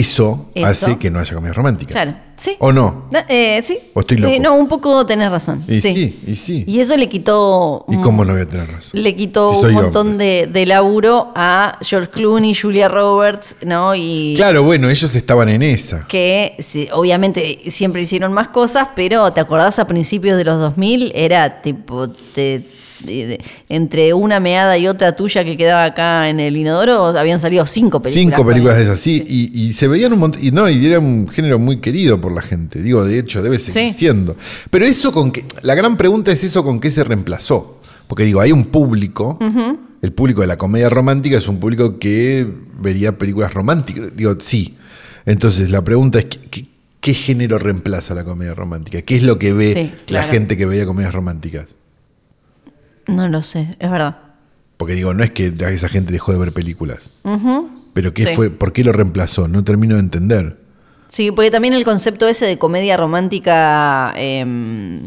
[0.00, 0.66] eso, Eso.
[0.66, 1.92] hace que no haya comedias románticas.
[1.92, 2.14] Claro.
[2.36, 2.56] Sí.
[2.58, 3.04] ¿O no?
[3.12, 3.78] No, eh, sí.
[3.94, 4.34] ¿O estoy loco?
[4.34, 5.62] Eh, no, un poco tenés razón.
[5.68, 5.92] Y sí.
[5.94, 6.64] sí, y sí.
[6.66, 7.84] Y eso le quitó.
[7.88, 9.00] ¿Y cómo no voy a tener razón?
[9.00, 13.94] Le quitó Si un montón de, de laburo a George Clooney, Julia Roberts, ¿no?
[13.94, 16.06] Y Claro, bueno, ellos estaban en esa.
[16.08, 21.12] que sí, obviamente siempre hicieron más cosas, pero ¿te acordás a principios de los 2000?
[21.14, 22.62] Era tipo, te-
[23.04, 27.40] de- de- entre una meada y otra tuya que quedaba acá en el inodoro, habían
[27.40, 28.36] salido cinco películas.
[28.36, 30.98] Cinco películas de esas, sí, y, y se veían un montón, y no, y era
[30.98, 33.98] un género muy querido por la gente, digo, de hecho, debe seguir Sí.
[33.98, 34.36] siendo.
[34.70, 38.40] Pero eso con que, la gran pregunta es eso con qué se reemplazó, porque digo,
[38.40, 39.38] hay un público,
[40.02, 42.46] el público de la comedia romántica es un público que
[42.80, 44.76] vería películas románticas, digo, sí.
[45.24, 46.26] Entonces, la pregunta es,
[47.00, 49.02] ¿qué, género reemplaza la comedia romántica?
[49.02, 51.76] ¿Qué es lo que ve Sí, la gente que veía comedias románticas?
[53.06, 54.18] No lo sé, es verdad.
[54.76, 57.10] Porque digo, no es que esa gente dejó de ver películas,
[57.92, 58.34] pero ¿qué Sí.
[58.34, 59.46] fue, ¿por qué lo reemplazó?
[59.48, 60.58] No termino de entender.
[61.08, 64.14] Sí, porque también el concepto ese de comedia romántica.
[64.16, 65.00] eh,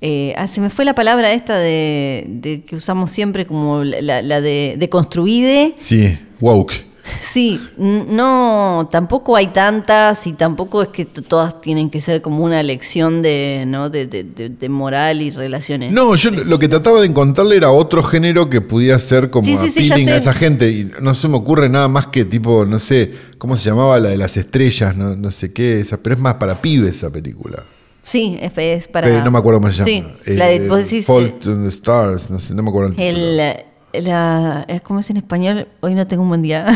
[0.00, 4.00] eh, ah, se me fue la palabra esta de, de que usamos siempre como la,
[4.00, 5.74] la- la de, de construide.
[5.78, 6.86] Sí, woke.
[7.20, 12.62] Sí, no, tampoco hay tantas y tampoco es que todas tienen que ser como una
[12.62, 13.90] lección de, ¿no?
[13.90, 15.92] de, de- de- de moral y relaciones.
[15.92, 19.56] No, yo lo que trataba de encontrarle era otro género que pudiera ser como Sí,
[19.56, 20.70] a esa gente.
[20.70, 24.10] Y no se me ocurre nada más que tipo, no sé, ¿cómo se llamaba la
[24.10, 24.96] de las estrellas?
[24.96, 27.64] No, no sé qué, esa, pero es más para pibes esa película.
[28.02, 29.08] Sí, es, para.
[29.08, 29.86] Eh, no me acuerdo cómo se llama.
[30.24, 32.94] Sí, Eh, la de, vos decís, Fault in the Stars, no sé, no me acuerdo
[32.96, 33.54] el el,
[34.02, 35.66] la, es ¿Cómo es en español?
[35.80, 36.66] Hoy no tengo un buen día.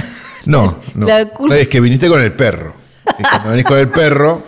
[0.46, 1.06] No, no.
[1.06, 2.74] La culpa- Es que viniste con el perro.
[3.18, 4.42] Y cuando venís con el perro,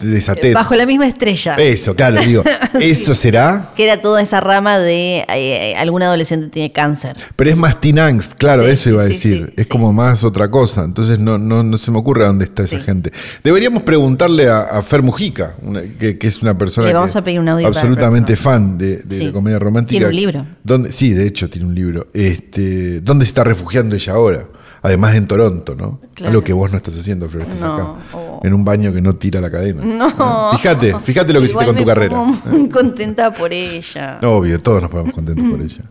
[0.00, 0.54] desatento.
[0.58, 1.56] Bajo la misma estrella.
[1.56, 2.42] Eso, claro, digo,
[2.80, 3.70] ¿eso será?
[3.76, 7.16] Que era toda esa rama de eh, eh, algún adolescente tiene cáncer.
[7.34, 9.46] Pero es más teen angst, claro, Sí, eso iba a decir.
[9.48, 10.84] sí, es como más otra cosa.
[10.84, 13.10] Entonces no, no, no se me ocurre a dónde está esa gente.
[13.42, 17.18] Deberíamos preguntarle a, a Fer Mujica, una- que, que es una persona Le vamos que
[17.18, 19.90] a pedir un audio absolutamente fan de, la comedia romántica.
[19.98, 20.46] Tiene un libro.
[20.62, 22.06] ¿Dónde- sí, de hecho tiene un libro.
[22.14, 24.46] Este, ¿Dónde se está refugiando ella ahora?
[24.82, 26.00] Además en Toronto, ¿no?
[26.14, 26.30] Claro.
[26.30, 27.94] Algo que vos no estás haciendo, Flor, estás No, acá.
[28.12, 28.40] oh.
[28.44, 29.82] En un baño que no tira la cadena.
[29.84, 30.52] No.
[30.56, 32.16] Fíjate, fíjate lo que hiciste Igual con tu carrera.
[32.50, 34.18] muy contenta por ella.
[34.22, 35.84] Obvio, todos nos ponemos contentos por ella.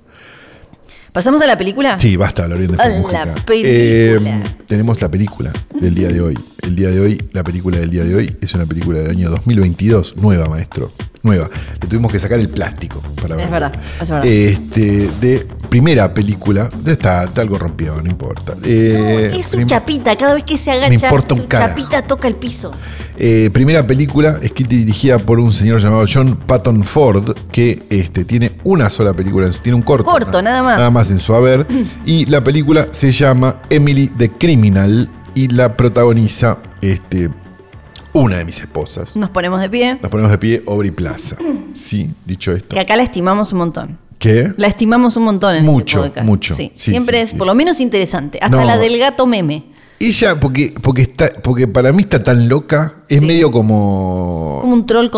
[1.12, 1.98] ¿Pasamos a la película?
[1.98, 3.34] Sí, basta A la película.
[3.50, 4.20] Eh,
[4.68, 6.38] tenemos la película del día de hoy.
[6.62, 9.30] El día de hoy, la película del día de hoy es una película del año
[9.30, 10.92] 2022, nueva, maestro.
[11.26, 11.50] Nueva.
[11.82, 13.70] Le tuvimos que sacar el plástico para Es verla.
[13.70, 14.26] verdad, es verdad.
[14.26, 16.70] Este, de primera película.
[16.86, 18.54] Está, está algo rompido, no importa.
[18.64, 21.70] Eh, es un chapita, cada vez que se agacha, Me importa un el carajo.
[21.76, 22.72] chapita toca el piso.
[23.18, 28.24] Eh, primera película escrita y dirigida por un señor llamado John Patton Ford, que este,
[28.26, 30.04] tiene una sola película, tiene un corto.
[30.10, 30.78] Corto, nada más.
[30.78, 31.66] Nada más en su haber.
[32.06, 37.30] Y la película se llama Emily the Criminal y la protagoniza este,
[38.16, 39.16] una de mis esposas.
[39.16, 40.00] Nos ponemos de pie.
[40.02, 41.36] Nos ponemos de pie, Aubrey Plaza.
[41.74, 42.70] Sí, dicho esto.
[42.70, 43.98] Que acá la estimamos un montón.
[44.18, 44.54] ¿Qué?
[44.58, 46.26] La estimamos un montón en Mucho, este podcast.
[46.26, 46.56] mucho.
[46.56, 48.40] Sí, Sí, siempre sí, es por lo menos interesante.
[48.42, 48.64] Hasta No.
[48.64, 49.66] la del gato meme.
[50.00, 54.60] Ella, porque, porque, está, porque para mí está tan loca, es medio como...
[54.62, 55.10] Como un troll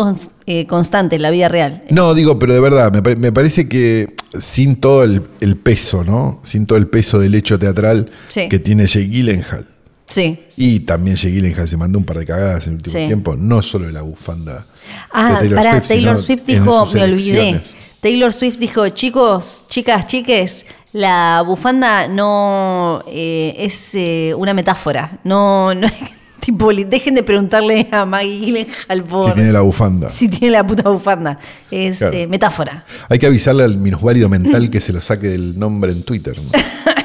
[0.46, 1.82] eh, constante en la vida real.
[1.90, 6.04] No, digo, pero de verdad, me, pare- me parece que sin todo el, el peso,
[6.04, 6.40] ¿no?
[6.44, 8.48] Sin todo el peso del hecho teatral Sí.
[8.48, 9.66] que tiene Jake Gyllenhaal.
[10.08, 10.38] Sí.
[10.56, 13.06] Y también Jake Gyllenhaal se mandó un par de cagadas en el último Sí.
[13.06, 14.66] tiempo, no solo de la bufanda.
[15.12, 17.60] Ah, de pará, Taylor sino Swift en dijo, sus me olvidé.
[18.00, 25.18] Taylor Swift dijo, chicos, chicas, chiques, la bufanda no eh, es eh, una metáfora.
[25.24, 25.86] No, no
[26.40, 30.08] tipo, dejen de preguntarle a Maggie Gyllenhaal por Si tiene la bufanda.
[30.14, 31.38] si tiene la puta bufanda.
[31.70, 32.16] Es Claro.
[32.16, 32.84] eh, metáfora.
[33.10, 36.34] Hay que avisarle al minusválido mental que se lo saque del nombre en Twitter.
[36.38, 36.50] ¿no?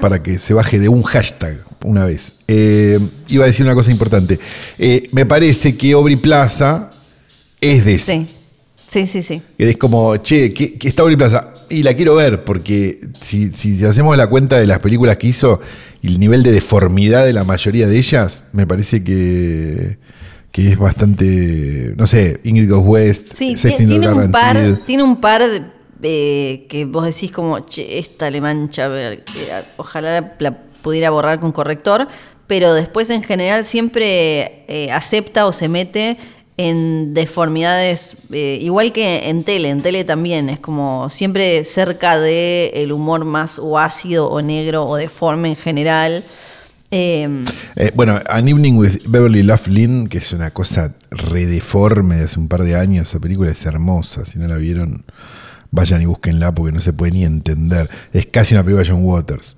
[0.00, 2.32] Para que se baje de un hashtag una vez.
[2.48, 4.38] Eh, iba a decir una cosa importante.
[4.78, 6.90] Eh, me parece que Aubrey Plaza
[7.60, 8.28] es de esas.
[8.28, 8.36] Sí.
[8.90, 9.42] Sí, sí, sí.
[9.56, 11.54] Que Es como, che, ¿qué, qué está Aubrey Plaza?
[11.68, 15.60] Y la quiero ver, porque si, si hacemos la cuenta de las películas que hizo
[16.02, 19.98] y el nivel de deformidad de la mayoría de ellas, me parece que,
[20.50, 25.62] que es bastante, no sé, Ingrid Goes West, Sí, un par, tiene un par de,
[26.02, 28.90] eh, que vos decís como, che, esta le mancha,
[29.76, 32.08] ojalá la pudiera borrar con corrector,
[32.46, 36.16] pero después en general siempre eh, acepta o se mete
[36.56, 42.70] en deformidades, eh, igual que en tele, en tele también, es como siempre cerca de
[42.74, 46.22] el humor más o ácido o negro o deforme en general.
[46.90, 47.44] Eh,
[47.76, 52.48] Eh, bueno, An Evening with Beverly Loughlin, que es una cosa redeforme de hace un
[52.48, 55.04] par de años, esa película es hermosa, si no la vieron,
[55.70, 57.88] vayan y búsquenla porque no se puede ni entender.
[58.12, 59.56] Es casi una película de John Waters.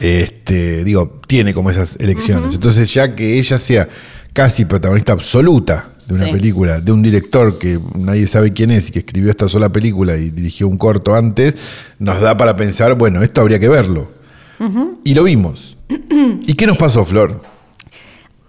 [0.00, 2.54] Este, digo, tiene como esas elecciones.
[2.54, 3.88] Entonces, ya que ella sea
[4.32, 6.32] casi protagonista absoluta de una Sí.
[6.32, 10.16] película, de un director que nadie sabe quién es y que escribió esta sola película
[10.16, 11.54] y dirigió un corto antes,
[11.98, 14.10] nos da para pensar, bueno, esto habría que verlo.
[15.04, 15.76] Y lo vimos.
[16.46, 17.42] ¿Y qué nos pasó, Flor?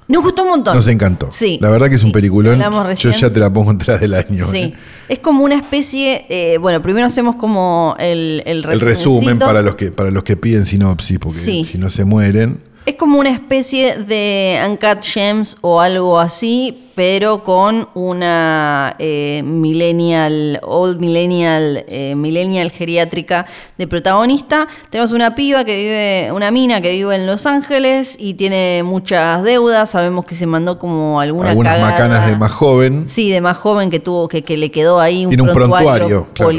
[0.09, 0.75] Nos gustó un montón.
[0.75, 1.29] Nos encantó.
[1.31, 1.57] Sí.
[1.61, 2.59] La verdad que es un Sí, peliculón.
[2.97, 4.45] Yo ya te la pongo atrás del año.
[4.49, 4.73] Sí, ¿eh?
[5.07, 9.75] es como una especie, eh, bueno, primero hacemos como el, el, El resumen para los
[9.75, 11.65] que para los que piden sinopsis, porque Sí.
[11.65, 12.61] si no se mueren.
[12.85, 20.59] Es como una especie de Uncut Gems o algo así, pero con una eh, millennial,
[20.63, 23.45] old millennial, eh, millennial geriátrica
[23.77, 24.67] de protagonista.
[24.89, 29.43] Tenemos una piba que vive, una mina que vive en Los Ángeles y tiene muchas
[29.43, 29.91] deudas.
[29.91, 31.91] Sabemos que se mandó como alguna Algunas cagada.
[31.93, 33.07] macanas de más joven.
[33.07, 36.27] Sí, de más joven que tuvo, que, que le quedó ahí un Tiene un prontuario,
[36.33, 36.51] claro.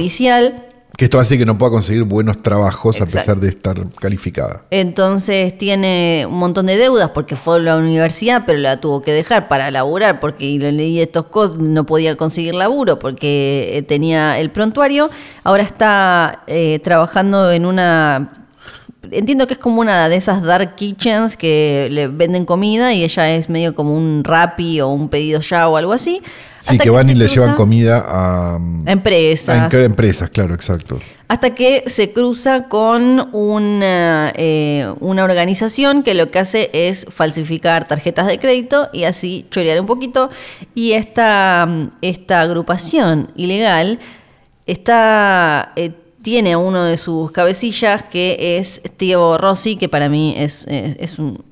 [0.97, 4.65] Que esto hace que no pueda conseguir buenos trabajos a pesar de estar calificada.
[4.71, 9.13] Entonces tiene un montón de deudas porque fue a la universidad, pero la tuvo que
[9.13, 14.51] dejar para laburar porque leí estos cosas, no podía conseguir laburo porque eh, tenía el
[14.51, 15.11] prontuario.
[15.45, 18.33] Ahora está eh, trabajando en una.
[19.11, 23.35] Entiendo que es como una de esas dark kitchens que le venden comida y ella
[23.35, 26.21] es medio como un Rappi o un pedido ya o algo así.
[26.59, 29.73] Sí, que van y le llevan comida a, a empresas.
[29.73, 30.99] a empresas, claro, exacto.
[31.31, 37.87] Hasta que se cruza con una, eh, una organización que lo que hace es falsificar
[37.87, 40.29] tarjetas de crédito y así chorear un poquito.
[40.75, 41.69] Y esta,
[42.03, 44.01] esta agrupación ilegal
[44.67, 50.35] está, eh, tiene a uno de sus cabecillas que es Tío Rossi, que para mí
[50.37, 51.43] es, es, es un,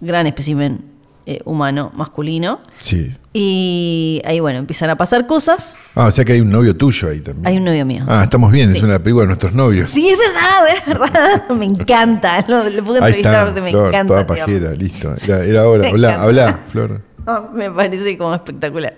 [0.00, 0.84] gran espécimen
[1.26, 2.60] eh, humano masculino.
[2.80, 3.14] Sí.
[3.32, 5.76] Y ahí, bueno, empiezan a pasar cosas.
[5.94, 7.46] Ah, o sea que hay un novio tuyo ahí también.
[7.46, 8.04] Hay un novio mío.
[8.08, 9.90] Ah, estamos bien, es una película de nuestros novios.
[9.90, 11.48] Sí, es verdad, es verdad.
[11.56, 12.44] Me encanta.
[12.48, 14.06] Lo, lo puedo Ahí entrevistar me Flor, encanta.
[14.06, 14.46] toda digamos.
[14.46, 15.14] pajera, listo.
[15.24, 15.88] Era, era hora.
[15.88, 17.02] Habla, habla, Flor.
[17.54, 18.96] Me parece como espectacular.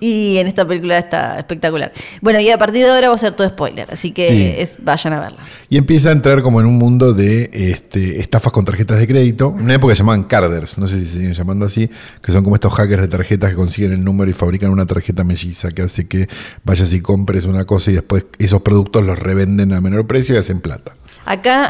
[0.00, 1.92] Y en esta película está espectacular.
[2.20, 4.54] Bueno, y a partir de ahora va a ser todo spoiler, así que Sí.
[4.58, 5.38] es- vayan a verla.
[5.68, 9.54] Y empieza a entrar como en un mundo de este, estafas con tarjetas de crédito.
[9.58, 11.88] En una época se llamaban carders, no sé si se siguen llamando así,
[12.22, 15.24] que son como estos hackers de tarjetas que consiguen el número y fabrican una tarjeta
[15.24, 16.28] melliza que hace que
[16.64, 20.38] vayas y compres una cosa y después esos productos los revenden a menor precio y
[20.38, 20.94] hacen plata.
[21.26, 21.68] Acá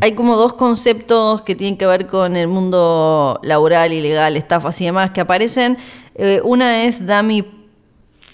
[0.00, 4.86] hay, como dos conceptos que tienen que ver con el mundo laboral, ilegal, estafas y
[4.86, 5.76] demás que aparecen.
[6.14, 7.44] Eh, una es dummy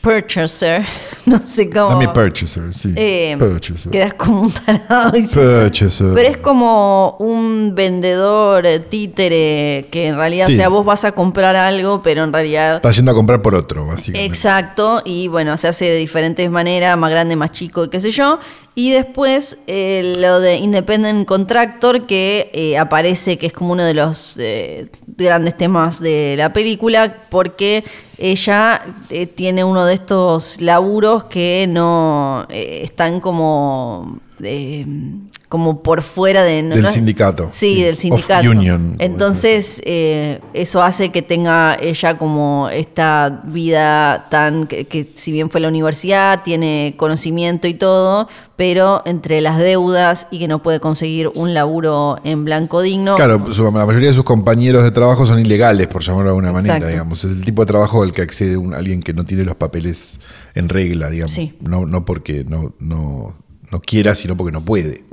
[0.00, 0.82] purchaser,
[1.26, 1.90] no sé cómo.
[1.90, 2.92] Dame purchaser, sí.
[2.96, 3.92] Eh, purchaser.
[3.92, 6.14] Quedas como un tarado diciendo- Purchaser.
[6.14, 10.54] Pero es como un vendedor eh, títere que en realidad, Sí.
[10.54, 12.76] o sea, vos vas a comprar algo, pero en realidad.
[12.76, 14.24] Estás yendo a comprar por otro, básicamente.
[14.26, 18.10] Exacto, y bueno, se hace de diferentes maneras, más grande, más chico, y qué sé
[18.10, 18.38] yo.
[18.74, 23.94] Y después eh, lo de Independent Contractor, que eh, aparece, que es como uno de
[23.94, 27.84] los eh, grandes temas de la película, porque
[28.16, 34.20] ella eh, tiene uno de estos laburos que no eh, están como
[35.50, 36.62] como por fuera de...
[36.62, 37.48] no- Del sindicato.
[37.52, 37.82] Sí, Sí.
[37.82, 38.48] del Of sindicato.
[38.48, 44.68] union, como Entonces, eh, eso hace que tenga ella como esta vida tan...
[44.68, 49.58] Que, que si bien fue a la universidad, tiene conocimiento y todo, pero entre las
[49.58, 53.16] deudas y que no puede conseguir un laburo en blanco digno.
[53.16, 56.52] Claro, su- la mayoría de sus compañeros de trabajo son ilegales, por llamarlo de alguna
[56.52, 56.92] manera, Exacto.
[56.92, 57.24] digamos.
[57.24, 60.20] Es el tipo de trabajo al que accede un- alguien que no tiene los papeles
[60.54, 61.32] en regla, digamos.
[61.32, 61.54] Sí.
[61.60, 63.34] No, no porque no, no,
[63.72, 65.04] no quiera, sino porque no puede.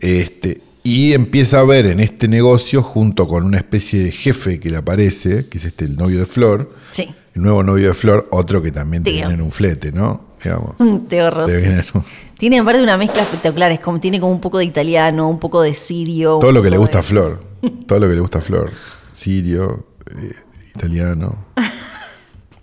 [0.00, 4.70] este, y empieza a ver en este negocio, junto con una especie de jefe que
[4.70, 7.08] le aparece, que es este el novio de Flor, Sí.
[7.34, 9.20] el nuevo novio de Flor, otro que también te Tío.
[9.20, 10.28] viene en un flete, ¿no?
[10.42, 10.76] Digamos.
[11.08, 11.16] Te.
[11.18, 12.04] Te viene en un-
[12.36, 15.62] Tiene aparte una mezcla espectacular, es como, tiene como un poco de italiano, un poco
[15.62, 16.38] de sirio.
[16.38, 17.42] Todo un lo que le gusta a Flor.
[17.86, 18.70] Todo lo que le gusta a Flor.
[19.12, 20.32] Sirio, eh,
[20.74, 21.46] italiano.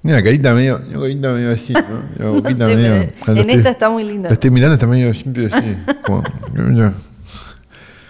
[0.03, 1.81] Mira, carita medio, una carita medio así, ¿no?
[2.19, 2.93] Una boquita sé, medio.
[3.41, 4.29] en esta está muy linda.
[4.29, 5.77] La estoy mirando, está medio siempre así.
[6.03, 6.23] Como,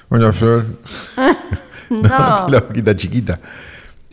[0.10, 0.66] hola, Flor.
[1.92, 2.48] No.
[2.48, 3.38] la boquita chiquita.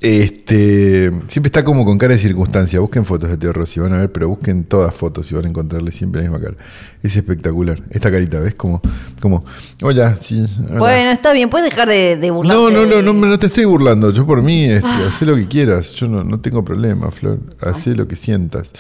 [0.01, 2.79] Este, siempre está como con cara de circunstancia.
[2.79, 5.49] Busquen fotos de Teo Rossi, van a ver, pero busquen todas fotos y van a
[5.49, 6.57] encontrarle siempre la misma cara.
[7.03, 7.83] Es espectacular.
[7.91, 8.55] Esta carita, ¿ves?
[8.55, 8.81] Como,
[9.21, 9.45] como,
[9.83, 10.47] hola, sí.
[10.69, 10.79] hola.
[10.79, 12.63] Bueno, está bien, puedes dejar de, de burlarte.
[12.63, 14.13] No, no, no, no, te estoy burlando.
[14.13, 15.07] Yo por mí, este, Ah.
[15.09, 15.93] hacé lo que quieras.
[15.93, 17.41] Yo no, no tengo problema, Flor.
[17.61, 18.73] Hacé lo que sientas.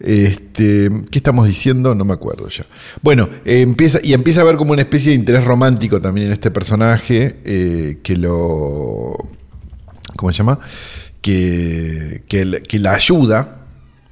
[0.00, 1.94] Este, ¿Qué estamos diciendo?
[1.94, 2.66] No me acuerdo ya.
[3.02, 6.32] Bueno, eh, empieza, y empieza a haber como una especie de interés romántico también en
[6.32, 9.16] este personaje eh, que lo.
[10.16, 10.58] ¿Cómo se llama?
[11.22, 13.66] Que, que, la ayuda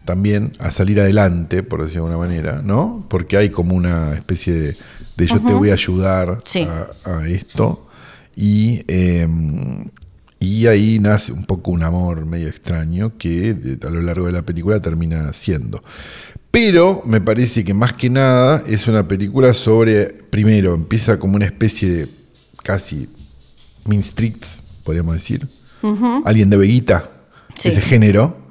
[0.05, 3.07] también a salir adelante, por decirlo de alguna manera, ¿no?
[3.09, 4.77] Porque hay como una especie de,
[5.17, 6.62] de yo te voy a ayudar Sí.
[6.64, 6.88] a,
[7.19, 7.88] a esto.
[8.37, 9.29] Y, eh,
[10.40, 14.43] y ahí nace un poco un amor medio extraño que a lo largo de la
[14.43, 15.83] película termina siendo.
[16.51, 21.47] Pero me parece que más que nada es una película sobre, primero, empieza como una
[21.47, 22.09] especie de
[22.62, 23.09] casi
[23.87, 25.49] Mean Streets, podríamos decir.
[26.25, 27.11] Alguien de guita,
[27.59, 27.68] Sí.
[27.68, 28.42] ese género.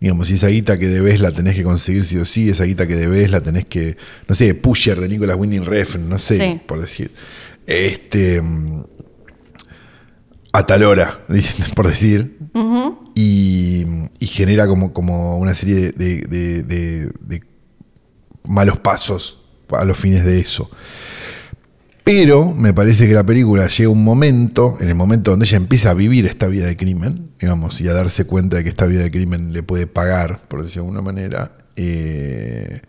[0.00, 2.86] Digamos, si esa guita que debes la tenés que conseguir sí o sí, esa guita
[2.86, 3.96] que debes la tenés que,
[4.28, 6.60] no sé, Pusher de Nicolas Winding Refn, no sé, Sí.
[6.66, 7.10] por decir.
[7.66, 8.42] Este.
[8.42, 8.82] mm,
[10.52, 11.20] A tal hora,
[11.74, 12.36] por decir.
[13.16, 13.84] y,
[14.20, 17.42] y genera como, como una serie de, de- de- de- de
[18.46, 20.70] malos pasos a los fines de eso.
[22.04, 25.90] Pero me parece que la película llega un momento, en el momento donde ella empieza
[25.90, 29.00] a vivir esta vida de crimen, digamos, y a darse cuenta de que esta vida
[29.02, 32.82] de crimen le puede pagar, por decirlo de alguna manera, eh,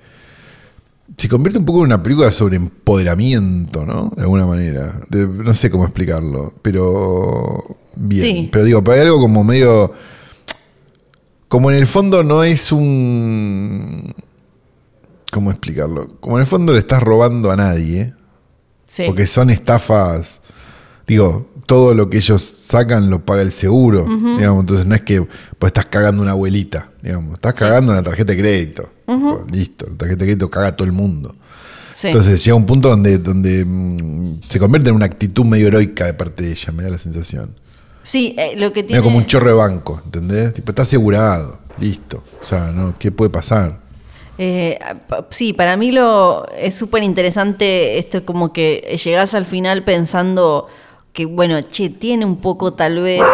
[1.17, 4.12] se convierte un poco en una película sobre empoderamiento, ¿no?
[4.17, 4.99] De alguna manera.
[5.10, 8.21] De- no sé cómo explicarlo, pero bien.
[8.21, 8.49] Sí.
[8.51, 9.93] Pero digo, pero hay algo como medio...
[11.47, 14.13] Como en el fondo no es un...
[15.32, 16.10] ¿Cómo explicarlo?
[16.19, 18.13] Como en el fondo le estás robando a nadie.
[18.86, 19.04] Sí.
[19.06, 20.41] Porque son estafas.
[21.08, 24.06] Digo, todo lo que ellos sacan lo paga el seguro.
[24.38, 25.28] digamos, entonces no es que
[25.60, 26.91] pues estás cagando una abuelita.
[27.02, 28.89] Digamos, estás cagando una tarjeta de crédito.
[29.06, 31.36] Pues, listo, la tarjeta de crédito caga a todo el mundo.
[31.93, 32.08] Sí.
[32.08, 36.13] Entonces llega un punto donde, donde mm, se convierte en una actitud medio heroica de
[36.13, 37.56] parte de ella, me da la sensación.
[38.04, 39.02] Sí, eh, lo que tiene.
[39.02, 40.54] como un chorro de banco, ¿entendés?
[40.54, 42.24] Tipo, está asegurado, listo.
[42.39, 42.93] O sea, ¿no?
[43.00, 43.82] ¿qué puede pasar?
[44.38, 44.78] Eh,
[45.30, 50.67] sí, para mí lo es súper interesante esto como que llegás al final pensando
[51.13, 53.21] que, bueno, che, tiene un poco tal vez...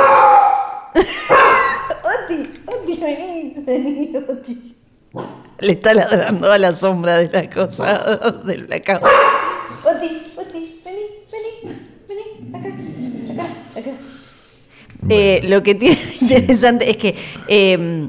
[0.94, 4.76] Oti, Oti, vení, vení, Oti.
[5.60, 9.02] Le está ladrando a la sombra de la cosa del blackout.
[9.84, 11.76] Oti, Oti, vení, vení,
[12.08, 12.24] vení,
[12.56, 12.70] acá,
[13.34, 13.46] acá,
[13.80, 13.92] acá.
[15.10, 17.16] Eh, lo que tiene interesante es que
[17.48, 18.08] eh,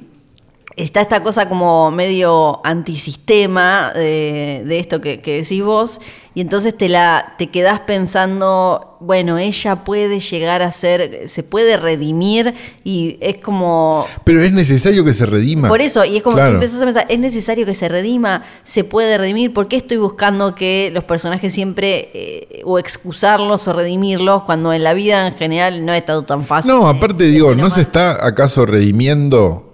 [0.77, 6.01] está esta cosa como medio antisistema de, de esto que, que decís vos,
[6.35, 11.77] y entonces te la te quedás pensando, bueno, ella puede llegar a ser, se puede
[11.77, 12.55] redimir,
[12.85, 15.69] y es como Pero es necesario que se redima.
[15.69, 16.51] por eso, y es como Claro.
[16.53, 19.99] que empezás a pensar, es necesario que se redima, se puede redimir, ¿por qué estoy
[19.99, 25.35] buscando que los personajes siempre, eh, o excusarlos o redimirlos, cuando en la vida en
[25.35, 26.71] general no ha estado tan fácil?
[26.73, 29.72] No, aparte de digo, ¿no se está acaso redimiendo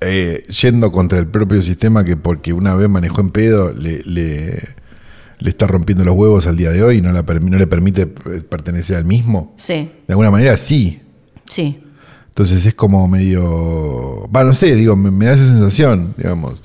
[0.00, 4.58] eh, yendo contra el propio sistema que porque una vez manejó en pedo le, le,
[5.38, 8.02] le está rompiendo los huevos al día de hoy y no, la no le permite
[8.02, 9.54] eh, pertenecer al mismo?
[9.56, 11.00] Sí, De alguna manera sí.
[11.48, 11.80] sí.
[12.28, 14.28] Entonces es como medio...
[14.34, 16.60] Va, no sé, digo, me, me da esa sensación, digamos.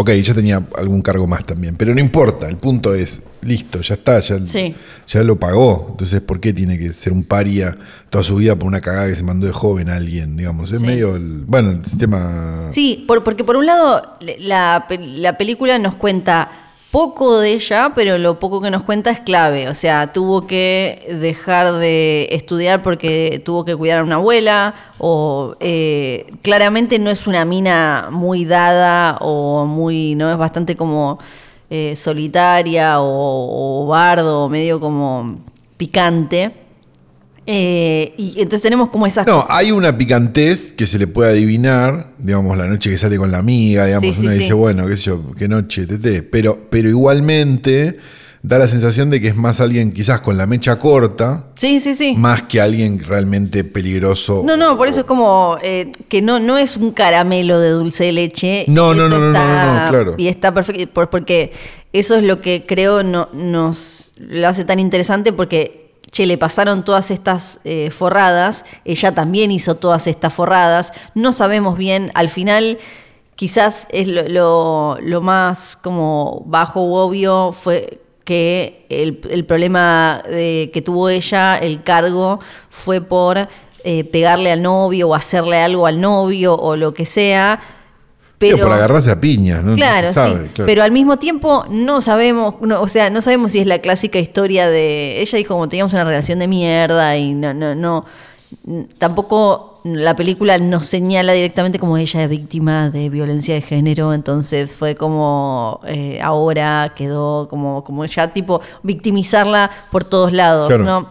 [0.00, 3.94] Ok, ya tenía algún cargo más también, pero no importa, el punto es, listo, ya
[3.94, 4.72] está, ya, Sí.
[5.08, 5.88] ya lo pagó.
[5.90, 7.76] Entonces, ¿por qué tiene que ser un paria
[8.08, 10.36] toda su vida por una cagada que se mandó de joven a alguien?
[10.36, 10.86] Digamos, es Sí.
[10.86, 12.68] medio, el- bueno, el sistema...
[12.70, 16.48] Sí, por- porque por un lado la, la película nos cuenta
[16.90, 19.68] poco de ella, pero lo poco que nos cuenta es clave.
[19.68, 25.56] O sea, tuvo que dejar de estudiar porque tuvo que cuidar a una abuela, o
[25.60, 30.30] eh, claramente no es una mina muy dada o muy, ¿no?
[30.30, 31.18] Es bastante como
[31.70, 35.38] eh, solitaria o, o bardo, medio como
[35.76, 36.67] picante.
[37.50, 39.48] Eh, y entonces tenemos como esas No, cosas.
[39.56, 43.38] hay una picantez que se le puede adivinar, digamos, la noche que sale con la
[43.38, 44.38] amiga, digamos, Sí, uno sí.
[44.40, 46.22] dice, bueno, qué sé yo, qué noche, tete.
[46.22, 47.96] Pero, pero igualmente
[48.42, 51.94] da la sensación de que es más alguien quizás con la mecha corta, Sí, sí,
[51.94, 52.14] sí.
[52.18, 54.42] más que alguien realmente peligroso.
[54.44, 58.04] No, no, por eso es como eh, que no, no es un caramelo de dulce
[58.04, 58.64] de leche.
[58.68, 60.14] No, no, no, no, no, está- no, no, claro.
[60.18, 61.52] Y está perfecto, por- porque
[61.94, 66.84] eso es lo que creo no, nos lo hace tan interesante porque, che, le pasaron
[66.84, 72.78] todas estas eh, forradas, ella también hizo todas estas forradas, no sabemos bien, al final
[73.36, 81.56] quizás es lo, más como bajo u obvio fue que el, problema que tuvo ella,
[81.56, 83.48] el cargo, fue por
[83.84, 87.60] eh, pegarle al novio o hacerle algo al novio o lo que sea.
[88.40, 89.74] Digo, Pero, por agarrarse a piñas, ¿no?
[89.74, 90.50] Claro, sabe, sí.
[90.54, 90.66] claro.
[90.66, 94.18] Pero al mismo tiempo no sabemos, no, o sea, no sabemos si es la clásica
[94.20, 95.20] historia de.
[95.20, 98.02] Ella dijo como teníamos una relación de mierda y no, no, no.
[98.98, 104.74] Tampoco la película nos señala directamente como ella es víctima de violencia de género, entonces
[104.74, 110.68] fue como eh, ahora quedó como, como ya tipo victimizarla por todos lados.
[110.68, 110.84] Claro.
[110.84, 111.08] No,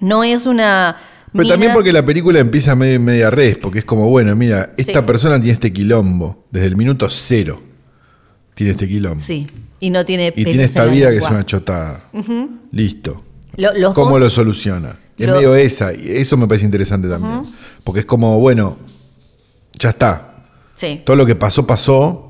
[0.00, 0.96] no es una.
[1.32, 4.74] Pero también porque la película empieza medio en media res, porque es como, bueno, mira,
[4.76, 5.06] esta Sí.
[5.06, 7.60] persona tiene este quilombo, desde el minuto cero
[8.54, 9.18] tiene este quilombo.
[9.20, 9.46] Sí,
[9.80, 10.32] y no tiene.
[10.36, 12.04] Y tiene esta vida que es una chotada.
[12.70, 13.24] Listo.
[13.56, 14.98] Lo- los ¿Cómo dos- lo soluciona?
[15.18, 17.42] Es Lo- medio esa, y eso me parece interesante también.
[17.84, 18.76] Porque es como, bueno,
[19.78, 20.44] ya está.
[20.74, 21.00] Sí.
[21.04, 22.28] Todo lo que pasó, pasó.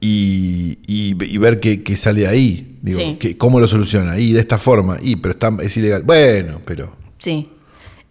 [0.00, 2.78] Y, y- y ver qué, qué sale de ahí.
[2.82, 3.16] Digo, Sí.
[3.20, 4.18] que- ¿cómo lo soluciona?
[4.18, 4.96] Y de esta forma.
[5.00, 6.02] Y, pero está, es ilegal.
[6.02, 6.96] Bueno, pero.
[7.18, 7.48] Sí.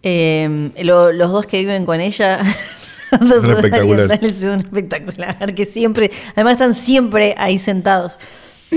[0.02, 2.40] Eh, lo- los dos que viven con ella
[3.10, 4.36] Son espectaculares.
[4.38, 8.18] Son espectacular, que siempre, además están siempre ahí sentados.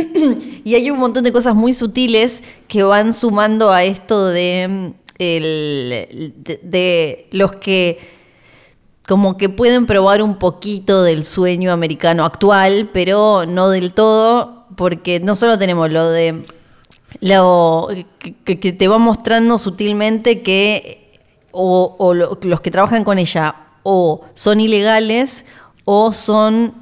[0.66, 4.88] y hay un montón de cosas muy sutiles que van sumando a esto de, mm,
[5.20, 7.98] el- de, de los que
[9.08, 15.20] como que pueden probar un poquito del sueño americano actual, pero no del todo, porque
[15.20, 16.42] no solo tenemos lo de
[17.22, 17.88] lo
[18.44, 21.05] que te va mostrando sutilmente que
[21.56, 25.46] o, o lo- los que trabajan con ella o son ilegales
[25.86, 26.74] o son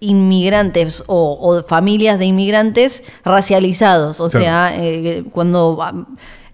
[0.00, 4.20] inmigrantes o, o familias de inmigrantes racializados.
[4.20, 4.44] O Claro.
[4.44, 5.78] sea, eh, cuando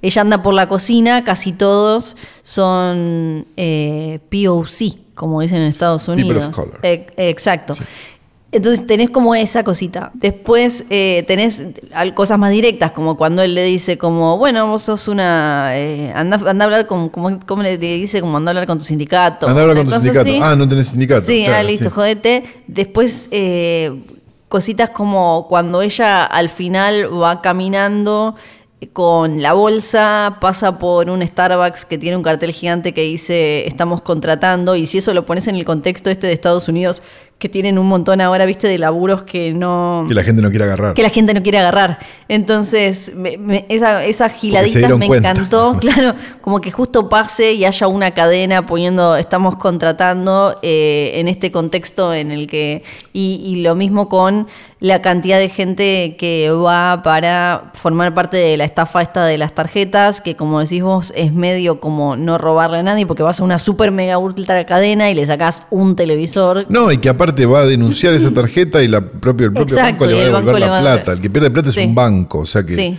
[0.02, 6.22] ella anda por la cocina, casi todos son eh, POC, como dicen en Estados People
[6.24, 6.54] of Unidos.
[6.54, 6.78] color.
[6.82, 7.74] Eh, exacto.
[8.50, 10.10] Entonces tenés como esa cosita.
[10.14, 11.62] Después eh, tenés
[12.14, 15.72] cosas más directas, como cuando él le dice como, bueno, vos sos una...
[15.76, 17.10] eh, anda, anda a hablar con...
[17.10, 18.22] Como, ¿Cómo le dice?
[18.22, 19.48] Como anda a hablar con tu sindicato.
[19.48, 20.30] Anda a hablar con tu sindicato.
[20.40, 21.26] Ah, no tenés sindicato.
[21.26, 21.90] Sí, Claro, ah, listo, sí.
[21.90, 22.44] jodete.
[22.66, 23.92] Después, eh,
[24.48, 28.34] cositas como cuando ella al final va caminando
[28.92, 34.02] con la bolsa, pasa por un Starbucks que tiene un cartel gigante que dice estamos
[34.02, 37.02] contratando, y si eso lo pones en el contexto este de Estados Unidos,
[37.38, 40.64] que tienen un montón ahora, viste, de laburos que no Que la gente no quiere
[40.64, 40.94] agarrar.
[40.94, 41.98] que la gente no quiere agarrar.
[42.28, 45.30] Entonces, me- me- esa, esa giladita dieron me cuenta.
[45.30, 45.76] encantó.
[45.80, 51.50] Claro, como que justo pase y haya una cadena poniendo, estamos contratando eh, en este
[51.52, 52.82] contexto en el que.
[53.12, 54.46] Y, y lo mismo con
[54.80, 59.52] la cantidad de gente que va para formar parte de la estafa esta de las
[59.52, 63.44] tarjetas, que como decís vos, es medio como no robarle a nadie, porque vas a
[63.44, 66.66] una super mega ultra cadena y le sacás un televisor.
[66.68, 70.04] No, y que aparte va a denunciar esa tarjeta y la propio, el propio Exacto,
[70.04, 71.12] banco le va a devolver la plata.
[71.12, 71.80] El que pierde plata Sí.
[71.80, 72.40] es un banco.
[72.40, 72.74] O sea que.
[72.76, 72.98] Sí.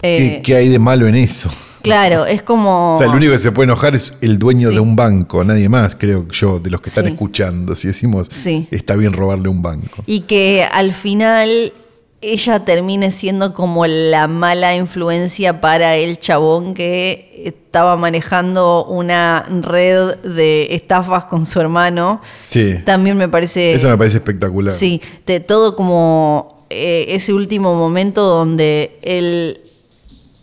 [0.00, 1.50] ¿qué, Eh, qué hay de malo en eso?
[1.82, 2.94] Claro, es como.
[2.96, 4.74] O sea, el único que se puede enojar es el dueño Sí.
[4.74, 7.74] de un banco, nadie más, creo yo, de los que están escuchando.
[7.74, 8.66] Si decimos, Sí.
[8.70, 10.02] está bien robarle un banco.
[10.06, 11.72] Y que al final
[12.20, 20.16] ella termine siendo como la mala influencia para el chabón que estaba manejando una red
[20.18, 22.20] de estafas con su hermano.
[22.42, 22.76] Sí.
[22.84, 23.74] También me parece...
[23.74, 24.74] Eso me parece espectacular.
[24.74, 29.60] Sí, de todo como eh, ese último momento donde él,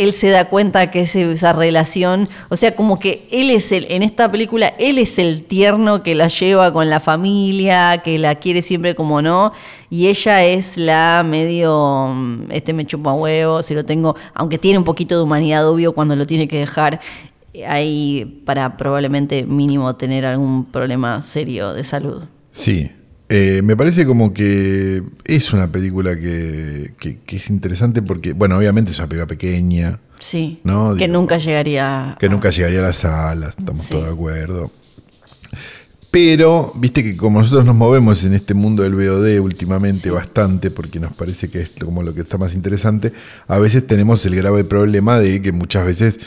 [0.03, 3.85] él se da cuenta que es esa relación, o sea, como que él es el,
[3.89, 8.35] en esta película, él es el tierno que la lleva con la familia, que la
[8.35, 9.51] quiere siempre como no,
[9.89, 14.77] y ella es la medio, mm, este me chupa huevo, si lo tengo, aunque tiene
[14.77, 16.99] un poquito de humanidad, obvio, cuando lo tiene que dejar
[17.67, 22.23] ahí para probablemente mínimo tener algún problema serio de salud.
[22.51, 22.91] Sí.
[23.29, 28.57] Eh, me parece como que es una película que, que- que es interesante porque, bueno,
[28.57, 30.59] obviamente es una película pequeña, Sí.
[30.63, 32.15] No, que digo, nunca llegaría.
[32.19, 33.91] que a- nunca llegaría a las salas, estamos Sí.
[33.93, 34.71] todos de acuerdo.
[36.11, 40.99] Pero, viste que como nosotros nos movemos en este mundo del VOD últimamente bastante, porque
[40.99, 43.11] nos parece que es como lo que está más interesante,
[43.47, 46.19] a veces tenemos el grave problema de que muchas veces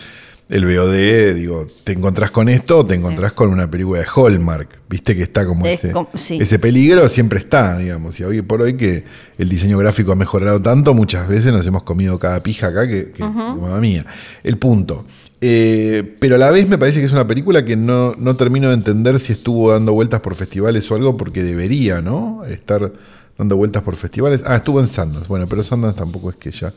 [0.49, 4.69] el VOD, digo, te encontrás con esto o te encontrás con una película de Hallmark,
[4.89, 6.39] viste que está como Es ese, com- sí.
[6.41, 9.05] ese peligro siempre está, digamos, y hoy por hoy que
[9.39, 13.11] el diseño gráfico ha mejorado tanto, muchas veces nos hemos comido cada pija acá que,
[13.11, 14.07] que mamma mía.
[14.45, 15.05] El punto.
[15.41, 18.69] Eh, pero a la vez me parece que es una película que no, no termino
[18.69, 22.45] de entender si estuvo dando vueltas por festivales o algo, porque debería, ¿no?
[22.45, 22.93] Estar
[23.37, 24.43] dando vueltas por festivales.
[24.47, 25.27] Ah, estuvo en Sundance.
[25.29, 26.73] Bueno, pero Sundance tampoco es que ya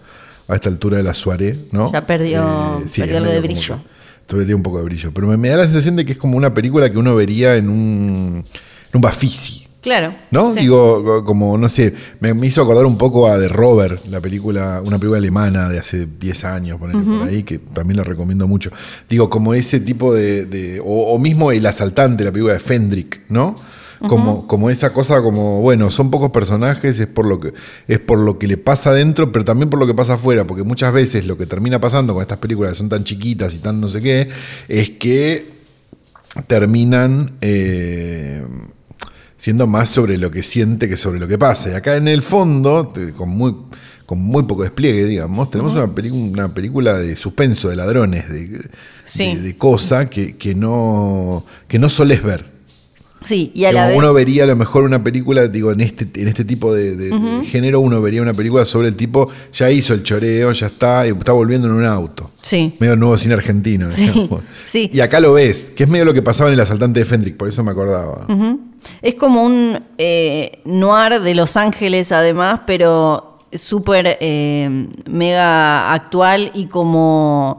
[0.50, 1.92] a esta altura de la soirée, ¿no?
[1.94, 3.80] Ya perdió- sí, perdió es algo de brillo.
[4.28, 5.12] perdió un poco de brillo.
[5.14, 7.56] Pero me, me da la sensación de que es como una película que uno vería
[7.56, 9.68] en un, en un Bafisi.
[9.82, 10.14] Claro.
[10.32, 10.52] ¿No?
[10.52, 10.60] sí.
[10.60, 14.20] Digo, co- como, no sé, me, me hizo acordar un poco a The Rover, la
[14.20, 18.46] película, una película alemana de hace 10 años, ponele por ahí, que también la recomiendo
[18.46, 18.72] mucho.
[19.10, 20.46] Digo, como ese tipo de.
[20.48, 23.56] de- o, o mismo El Asaltante, la película de Fendrick, ¿no?
[24.08, 27.54] Como, como esa cosa, como, bueno, son pocos personajes, es por lo que,
[27.88, 30.64] es por lo que le pasa adentro, pero también por lo que pasa afuera, porque
[30.64, 33.82] muchas veces lo que termina pasando con estas películas que son tan chiquitas y tan
[33.82, 34.30] no sé qué,
[34.70, 35.52] es que
[36.48, 38.46] terminan eh,
[39.36, 41.70] siendo más sobre lo que siente que sobre lo que pasa.
[41.70, 43.54] Y acá en el fondo, con muy,
[44.06, 48.62] con muy poco despliegue, digamos, tenemos una, una película de suspenso, de ladrones, de,
[49.04, 49.36] Sí.
[49.36, 52.59] de, de cosa que, que no, que no solés ver.
[53.26, 53.98] Sí, y a la Como vez.
[54.00, 57.10] Uno vería a lo mejor una película, digo, en este, en este tipo de, de-
[57.10, 61.06] de género, uno vería una película sobre el tipo, ya hizo el choreo, ya está,
[61.06, 62.32] y está volviendo en un auto.
[62.42, 62.76] Sí.
[62.80, 63.92] Medio nuevo cine argentino.
[63.92, 64.30] Sí,
[64.66, 64.90] sí.
[64.94, 67.36] Y acá lo ves, que es medio lo que pasaba en El Asaltante de Fendrick,
[67.36, 68.26] por eso me acordaba.
[69.02, 76.68] Es como un eh, noir de Los Ángeles, además, pero súper eh, mega actual y
[76.68, 77.58] como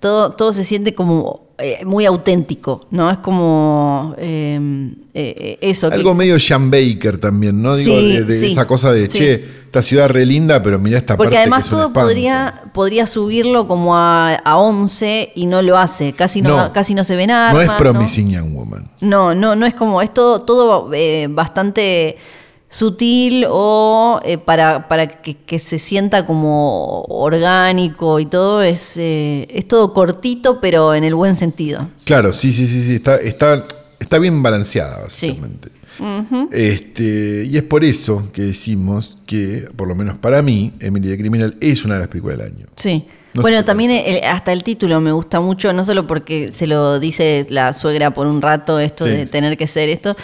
[0.00, 3.10] todo, todo se siente como eh, muy auténtico, ¿no?
[3.10, 5.88] Es como eh, eh, eso.
[5.88, 7.74] que- Algo medio Sean Baker también, ¿no?
[7.76, 9.18] Digo, Sí, de, de sí, esa cosa de, sí.
[9.18, 9.34] che,
[9.66, 13.06] esta ciudad re linda, pero mira esta Porque parte además que es todo podría, podría
[13.06, 16.12] subirlo como a, a 11 y no lo hace.
[16.12, 16.72] Casi no, No.
[16.72, 17.66] casi no se ven armas.
[17.66, 18.88] No es Promising Young Woman.
[19.00, 22.16] No, no, no es como, es todo, todo eh, bastante
[22.68, 29.46] sutil o eh, para, para que, que se sienta como orgánico y todo, es, eh,
[29.50, 31.88] es todo cortito, pero en el buen sentido.
[32.04, 33.64] Claro, sí, sí, sí, sí, está, está,
[34.00, 35.70] está bien balanceada, básicamente.
[36.50, 41.18] este, y es por eso que decimos que, por lo menos para mí, Emily de
[41.18, 42.66] Criminal es una de las películas del año.
[42.76, 43.06] Sí.
[43.34, 46.98] No bueno, también el- hasta el título me gusta mucho, no solo porque se lo
[46.98, 49.10] dice la suegra por un rato, esto Sí.
[49.12, 50.16] de tener que ser esto,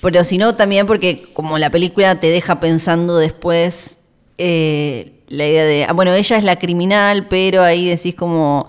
[0.00, 3.98] pero sino también porque como la película te deja pensando después
[4.38, 8.66] eh, la idea de, ah, bueno, ella es la criminal, pero ahí decís como,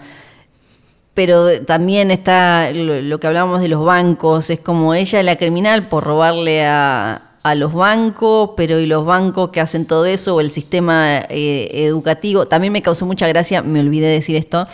[1.14, 5.88] pero también está lo, que hablábamos de los bancos, es como ella es la criminal
[5.88, 10.42] por robarle a, a los bancos, pero y los bancos que hacen todo eso, o
[10.42, 14.66] el sistema eh, educativo, también me causó mucha gracia, me olvidé de decir esto,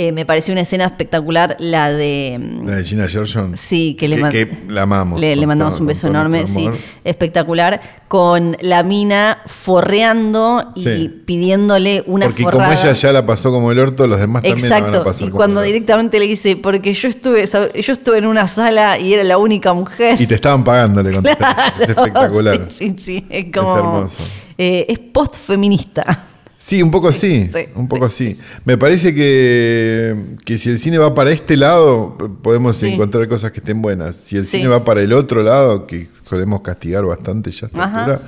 [0.00, 2.38] eh, me pareció una escena espectacular la de...
[2.64, 3.56] La de Gina Gershon.
[3.56, 5.18] Sí, que le, que, que la amamos.
[5.20, 6.70] le, le mandamos un beso enorme, sí,
[7.02, 11.22] espectacular, con la mina forreando y Sí.
[11.26, 12.64] pidiéndole una Porque forrada.
[12.68, 15.04] como ella ya la pasó como el orto, los demás también la van a Exacto,
[15.04, 15.72] pasar y como cuando el orto.
[15.74, 19.72] directamente le dice, porque yo estuve, yo estuve en una sala y era la única
[19.72, 20.20] mujer.
[20.20, 21.82] Y te estaban pagando, le contestaste.
[21.82, 22.68] Es espectacular.
[22.70, 23.76] Sí, sí, sí, es como...
[23.76, 24.22] hermoso.
[24.56, 26.26] eh, es post-feminista.
[26.68, 28.36] Sí, un poco sí, sí, un poco sí.
[28.66, 30.14] Me parece que,
[30.44, 32.88] que si el cine va para este lado, podemos Sí.
[32.88, 34.16] encontrar cosas que estén buenas.
[34.16, 34.58] Si el Sí.
[34.58, 38.20] cine va para el otro lado, que solemos castigar bastante ya a esta altura,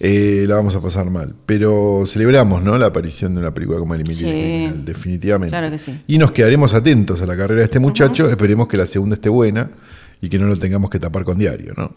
[0.00, 1.34] eh, la vamos a pasar mal.
[1.44, 2.78] Pero celebramos ¿no?
[2.78, 4.24] la aparición de una película como El Sí.
[4.24, 5.50] Criminal, definitivamente.
[5.50, 6.02] Claro que sí.
[6.06, 8.26] Y nos quedaremos atentos a la carrera de este muchacho.
[8.30, 9.70] Esperemos que la segunda esté buena
[10.22, 11.94] y que no lo tengamos que tapar con diario, ¿no?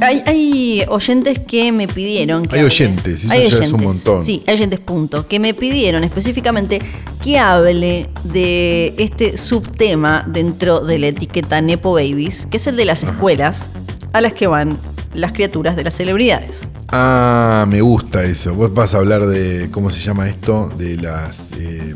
[0.00, 4.24] Hay, hay oyentes que me pidieron que Hay hable- oyentes, eso ya es un montón.
[4.24, 5.26] Sí, hay oyentes, punto.
[5.26, 6.80] Que me pidieron específicamente
[7.22, 12.84] que hable de este subtema dentro de la etiqueta Nepo Babies, que es el de
[12.84, 13.70] las escuelas
[14.12, 14.78] a las que van
[15.14, 16.68] las criaturas de las celebridades.
[16.88, 18.54] Ah, me gusta eso.
[18.54, 20.70] Vos vas a hablar de, ¿cómo se llama esto?
[20.78, 21.94] De las eh,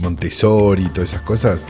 [0.00, 1.60] Montessori y todas esas cosas.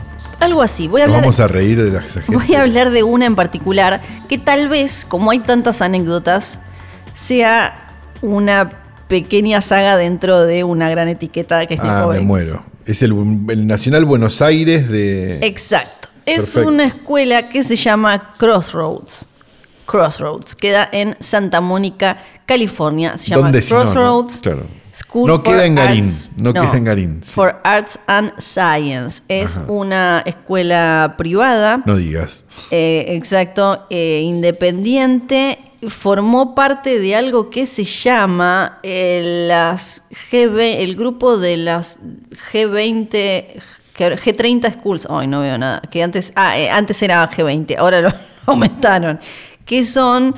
[0.41, 0.87] Algo así.
[0.87, 1.21] Voy a Nos hablar.
[1.25, 2.35] vamos a reír de la esa gente.
[2.35, 6.59] Voy a hablar de una en particular que tal vez, como hay tantas anécdotas,
[7.15, 7.89] sea
[8.21, 8.71] una
[9.07, 12.63] pequeña saga dentro de una gran etiqueta que es Ah, me muero.
[12.85, 13.11] Es el,
[13.49, 15.39] el Nacional Buenos Aires de...
[15.45, 16.09] Exacto.
[16.25, 16.67] Es Perfecto.
[16.69, 19.25] una escuela que se llama Crossroads.
[19.85, 20.55] Crossroads.
[20.55, 23.17] Queda en Santa Mónica, California.
[23.17, 23.91] Se llama ¿Dónde si no, no?
[23.91, 24.63] Crossroads Claro.
[24.93, 27.31] School No queda en Garín, Arts- no queda en Garín, sí.
[27.33, 29.23] For Arts and Science.
[29.29, 31.81] Es una escuela privada.
[31.85, 32.43] No digas.
[32.71, 40.95] Eh, exacto, eh, independiente, formó parte de algo que se llama eh, las G20, el
[40.95, 41.99] grupo de las
[42.51, 43.09] G20,
[43.97, 45.07] G- G30 Schools.
[45.09, 45.81] Ay, no veo nada.
[45.89, 48.09] Que antes, ah, antes era G20, ahora lo
[48.45, 49.19] aumentaron.
[49.65, 50.35] Que son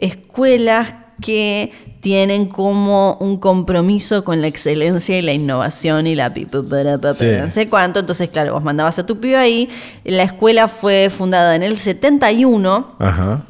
[0.00, 6.46] escuelas que tienen como un compromiso con la excelencia y la innovación y la pi-
[6.46, 7.26] pi- para- pa- Sí.
[7.40, 8.00] no sé cuánto.
[8.00, 9.68] Entonces, claro, vos mandabas a tu pibe ahí.
[10.04, 12.96] La escuela fue fundada en el 71.
[12.98, 13.46] Ajá.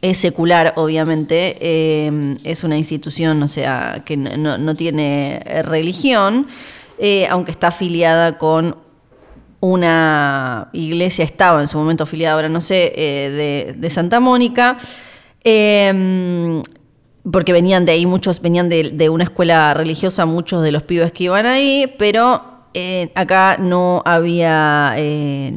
[0.00, 1.56] Es secular, obviamente.
[1.60, 6.48] eh, es una institución, o sea, que no, no- tiene eh, religión,
[6.98, 8.76] eh, aunque está afiliada con
[9.60, 14.76] una iglesia, estaba en su momento afiliada, ahora no sé, eh, de, de Santa Mónica.
[15.44, 16.60] eh,
[17.30, 21.12] porque venían de ahí, muchos venían de, de una escuela religiosa, muchos de los pibes
[21.12, 22.42] que iban ahí, pero
[22.74, 25.52] eh, acá no había eh,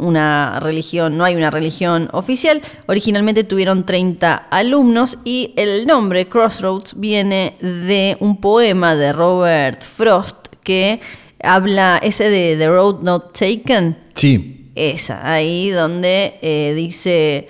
[0.00, 2.60] una religión, no hay una religión oficial.
[2.86, 10.36] Originalmente tuvieron 30 alumnos y el nombre Crossroads viene de un poema de Robert Frost
[10.62, 11.00] que
[11.42, 14.70] habla, ese de The Road Not Taken, Sí.
[14.74, 17.48] esa, ahí donde eh, dice,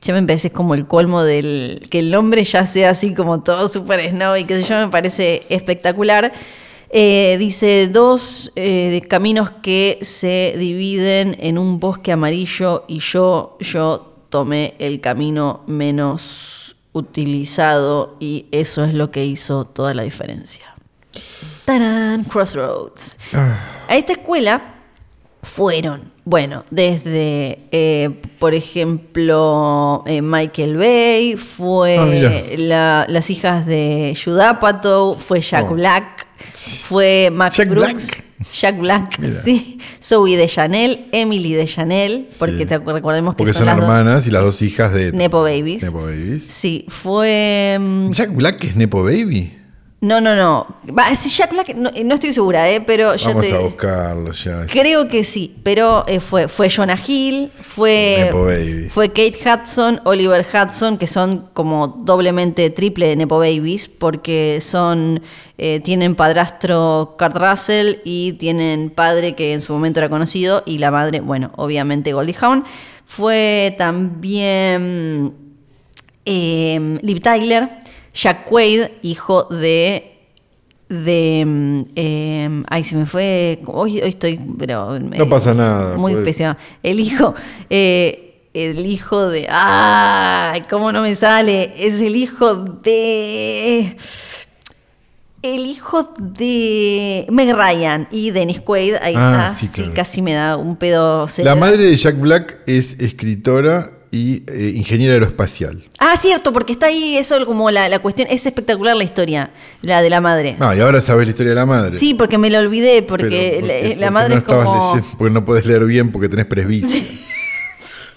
[0.00, 3.68] ya me parece como el colmo del, que el nombre ya sea así como todo
[3.68, 6.32] super snow y qué sé yo, me parece espectacular.
[6.90, 14.14] Eh, dice dos eh, caminos que se dividen en un bosque amarillo y yo, yo
[14.30, 20.74] tomé el camino menos utilizado y eso es lo que hizo toda la diferencia.
[21.64, 22.24] ¡Tarán!
[22.24, 23.18] Crossroads.
[23.88, 24.76] A esta escuela
[25.42, 28.10] fueron, bueno, desde, eh,
[28.40, 32.42] por ejemplo, eh, Michael Bay, Ah, fue mira.
[32.58, 35.74] la- las hijas de Judapato, fue Jack Oh.
[35.74, 36.26] Black,
[36.82, 38.08] fue Max Jack Brooks.
[38.08, 38.24] Black.
[38.60, 39.40] Jack Black, Mira.
[39.44, 39.78] sí.
[40.02, 42.66] Zoe de Chanel, Emily de Chanel, porque Sí.
[42.66, 45.82] te recordemos que Porque son, las dos- hermanas y las dos hijas de Nepo Babies.
[45.84, 46.44] Nepo Babies.
[46.44, 47.78] Sí, fue.
[47.80, 49.52] mm, Jack Black es Nepo Baby.
[49.98, 50.66] No, no, no.
[50.86, 52.82] Va, sí, Jack Black, no, no estoy segura, ¿eh?
[52.82, 53.54] pero ya Vamos te.
[53.54, 54.66] a buscarlo ya.
[54.66, 58.88] Creo que sí, pero eh, fue, fue Jonah Hill, fue, Nepo Baby.
[58.90, 65.22] fue Kate Hudson, Oliver Hudson, que son como doblemente triple Nepo Babies, porque son
[65.56, 70.76] eh, tienen padrastro Kurt Russell y tienen padre que en su momento era conocido, y
[70.76, 72.64] la madre, bueno, obviamente Goldie Hawn.
[73.06, 75.32] Fue también
[76.26, 77.70] eh, Liv Tyler,
[78.16, 80.12] Jack Quaid, hijo de.
[80.88, 81.42] De.
[81.46, 83.60] mm, eh, ay, se me fue.
[83.66, 84.40] Hoy, hoy estoy.
[84.58, 86.56] Pero, me- No pasa nada, Muy puede- pésima.
[86.82, 87.34] El hijo.
[87.68, 89.46] eh, el hijo de.
[89.50, 90.62] ¡Ay!
[90.70, 91.74] ¿Cómo no me sale?
[91.76, 93.96] Es el hijo de.
[95.42, 98.94] El hijo de Meg Ryan y Dennis Quaid.
[99.02, 99.54] Ahí Ah, está.
[99.60, 99.92] sí, claro.
[99.94, 101.26] casi me da un pedo.
[101.38, 105.84] La madre de Jack Black es escritora y eh, ingeniera aeroespacial.
[105.98, 108.28] Ah, cierto, porque está ahí eso como la, la cuestión.
[108.30, 109.50] Es espectacular la historia,
[109.82, 110.56] la de la madre.
[110.60, 111.98] Ah, y ahora sabes la historia de la madre.
[111.98, 114.36] Sí, porque me lo olvidé, porque, Pero, la, ¿por qué- la por qué madre no
[114.38, 114.90] es como.
[114.92, 115.08] leyendo?
[115.18, 117.02] Porque no puedes leer bien porque tenés presbicia.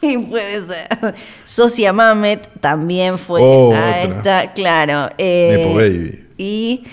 [0.01, 1.13] Sí, puede ser.
[1.43, 5.09] Socia Mamet también fue Oh, a esta, claro.
[5.17, 6.25] eh, Baby.
[6.37, 6.83] Y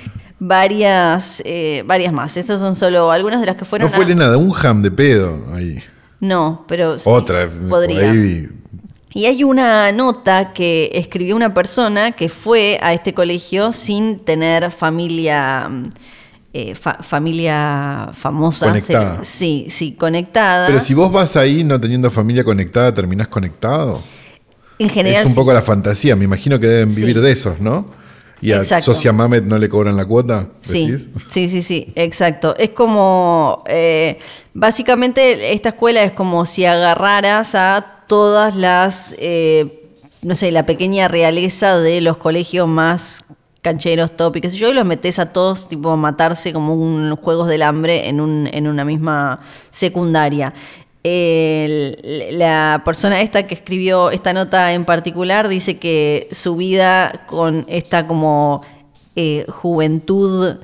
[0.40, 2.36] varias, eh, varias más.
[2.36, 3.88] Estas son solo algunas de las que fueron.
[3.88, 5.78] No fue a- Elena Dunham de pedo ahí.
[6.18, 7.48] No, pero sí, Otra.
[7.68, 8.08] Podría.
[8.08, 8.48] Baby.
[9.16, 14.70] Y hay una nota que escribió una persona que fue a este colegio sin tener
[14.70, 15.70] familia,
[16.52, 18.66] eh, fa- familia famosa.
[18.66, 19.18] Conectada.
[19.20, 20.66] Se- sí, sí, conectada.
[20.66, 24.02] Pero si vos vas ahí no teniendo familia conectada, terminás conectado.
[24.78, 25.36] en general, es un sí.
[25.40, 26.14] poco la fantasía.
[26.14, 27.00] Me imagino que deben Sí.
[27.00, 27.86] vivir de esos, ¿no?
[28.42, 28.92] Y a Exacto.
[28.92, 30.48] Socia Mamet no le cobran la cuota.
[30.60, 30.94] Sí,
[31.30, 32.54] sí, sí, sí, exacto.
[32.58, 34.18] Es como, eh,
[34.52, 39.90] básicamente esta escuela es como si agarraras a todas las, eh,
[40.22, 43.24] no sé, la pequeña realeza de los colegios más
[43.62, 46.74] cancheros, top y qué sé yo, y los metes a todos tipo a matarse como
[46.74, 49.40] un juegos del hambre en, un, en una misma
[49.70, 50.54] secundaria.
[51.02, 58.08] La persona esta que escribió esta nota en particular dice que su vida con esta
[58.08, 58.62] como
[59.14, 60.56] eh, juventud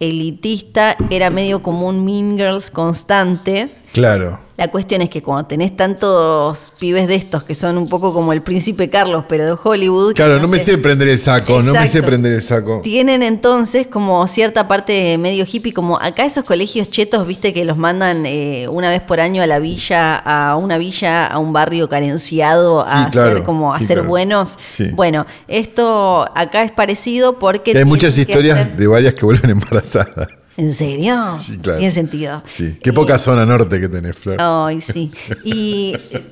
[0.00, 4.38] elitista era medio como un Mean Girls constante Claro.
[4.56, 8.32] La cuestión es que cuando tenés tantos pibes de estos que son un poco como
[8.32, 10.14] el príncipe Carlos, pero de Hollywood.
[10.14, 12.80] Claro, no me sé prender el saco, no me sé prender el saco.
[12.82, 17.76] Tienen entonces como cierta parte medio hippie, como acá esos colegios chetos, viste que los
[17.76, 21.88] mandan eh, una vez por año a la villa, a una villa, a un barrio
[21.88, 24.08] carenciado, a Sí, claro, ser como a sí, ser claro.
[24.10, 24.58] buenos.
[24.70, 24.90] Sí.
[24.92, 30.28] Bueno, esto acá es parecido porque Hay muchas historias hacer- de varias que vuelven embarazadas.
[30.56, 31.32] ¿En serio?
[31.38, 31.78] Sí, claro.
[31.78, 32.42] Tiene sentido.
[32.44, 32.76] Sí.
[32.82, 34.36] Qué poca zona norte que tenés, Flor.
[34.38, 35.10] Ay, sí.
[35.44, 36.22] Y eh,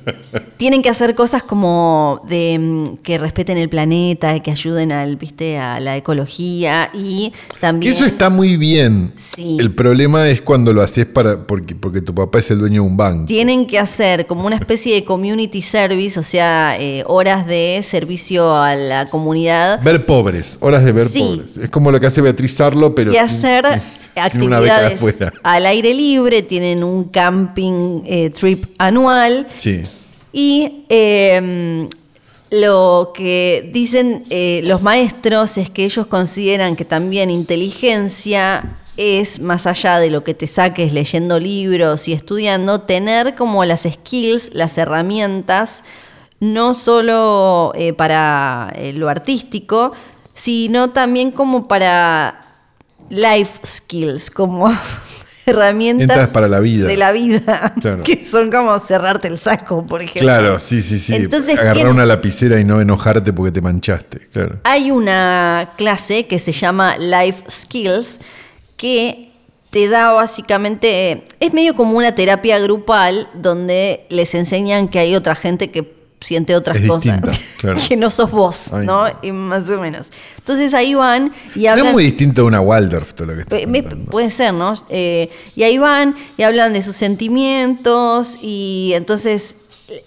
[0.57, 5.57] tienen que hacer cosas como de mm, que respeten el planeta, que ayuden al, viste,
[5.57, 7.91] a la ecología y Que también.
[7.93, 9.13] eso está muy bien.
[9.17, 9.57] Sí.
[9.59, 12.87] El problema es cuando lo haces para porque, porque tu papá es el dueño de
[12.89, 13.25] un banco.
[13.25, 18.55] Tienen que hacer como una especie de community service, o sea, eh, horas de servicio
[18.55, 21.19] a la comunidad Ver pobres, horas de ver Sí.
[21.37, 21.57] pobres.
[21.57, 23.65] Es como lo que hace Beatriz Sarlo, pero y hacer
[24.15, 25.01] actividades
[25.43, 26.41] al aire libre.
[26.41, 29.47] Tienen un camping eh, trip anual.
[29.57, 29.83] Sí.
[30.33, 31.87] Y eh,
[32.51, 39.65] lo que dicen eh, los maestros es que ellos consideran que también inteligencia es más
[39.67, 44.77] allá de lo que te saques leyendo libros y estudiando, tener como las skills, las
[44.77, 45.83] herramientas,
[46.41, 49.93] no solo eh, para eh, lo artístico,
[50.33, 52.50] sino también como para
[53.11, 54.73] life skills, como
[55.45, 56.87] herramientas para la vida.
[56.87, 58.03] de la vida, Claro.
[58.03, 60.21] que son como cerrarte el saco, por ejemplo.
[60.21, 61.15] Claro, sí, sí, sí.
[61.15, 64.27] Entonces, Agarrar una lapicera y no enojarte porque te manchaste.
[64.31, 64.59] Claro.
[64.63, 68.19] Hay una clase que se llama Life Skills
[68.77, 69.31] que
[69.71, 75.33] te da básicamente, es medio como una terapia grupal donde les enseñan que hay otra
[75.35, 77.79] gente que siente otras Es cosas, distinta, claro.
[77.89, 79.05] que no sos vos, Ay, ¿no?
[79.23, 80.09] Y más o menos.
[80.37, 81.87] Entonces ahí van y hablan...
[81.87, 84.73] es muy distinto de una Waldorf todo lo que estás me- puede ser, ¿no?
[84.89, 89.55] Eh, y ahí van y hablan de sus sentimientos y entonces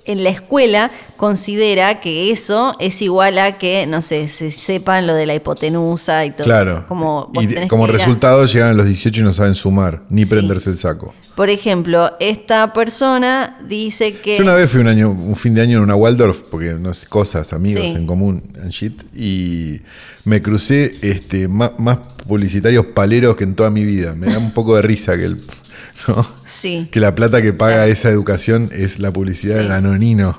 [0.05, 5.15] en la escuela considera que eso es igual a que, no sé, se sepan lo
[5.15, 6.45] de la hipotenusa y todo.
[6.45, 6.85] Claro.
[6.89, 10.31] Como, vos y como resultado llegan a los 18 y no saben sumar, ni Sí.
[10.31, 11.15] prenderse el saco.
[11.35, 14.37] Por ejemplo, esta persona dice que...
[14.37, 16.95] Yo una vez fui un año, un fin de año en una Waldorf, porque no
[16.95, 17.91] sé, cosas, amigos Sí.
[17.91, 19.81] en común, and shit, y
[20.25, 24.15] me crucé este, más, más publicitarios paleros que en toda mi vida.
[24.15, 25.37] Me da un poco de risa que el,
[26.09, 26.27] ¿no?
[26.45, 29.63] Sí, que la plata que paga esa educación es la publicidad Sí.
[29.63, 30.37] del anonino.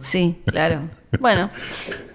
[0.00, 0.80] sí, claro.
[1.20, 1.50] Bueno,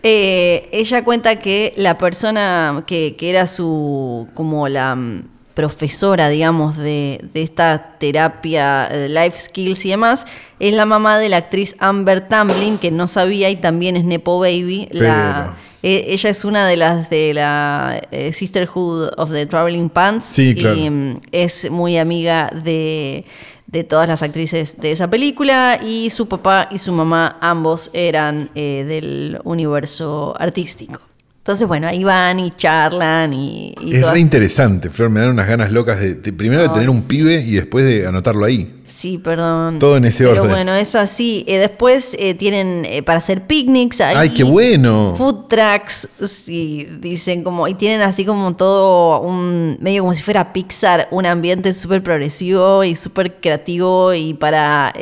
[0.04, 6.78] eh, ella cuenta que la persona que, que era su, como la mm, profesora, digamos,
[6.78, 10.26] de, de esta terapia, eh, life skills y demás,
[10.60, 14.40] es la mamá de la actriz Amber Tamblyn, que no sabía y también es Nepo
[14.40, 14.88] Baby.
[14.92, 20.26] La, eh, ella es una de las de la eh, Sisterhood of the Traveling Pants.
[20.26, 20.78] Sí, claro.
[20.78, 23.26] Y, mm, es muy amiga de,
[23.68, 28.50] de todas las actrices de esa película y su papá y su mamá ambos eran
[28.56, 31.02] eh, del universo artístico.
[31.40, 33.74] Entonces, bueno, ahí van y charlan y...
[33.82, 35.10] y es todas- re interesante, Flor.
[35.10, 38.06] Me dan unas ganas locas de, de- primero de tener un pibe y después de
[38.06, 38.72] anotarlo ahí.
[39.02, 39.80] Sí, perdón.
[39.80, 40.52] Todo en ese Pero orden.
[40.52, 41.44] bueno, es así.
[41.48, 44.00] Eh, después eh, tienen eh, para hacer picnics.
[44.00, 45.16] ahí, ¡Ay, qué bueno!
[45.18, 50.54] Food trucks, sí, dicen como, y tienen así como todo un, medio como si fuera
[50.54, 54.94] Pixar, un ambiente súper progresivo y súper creativo y para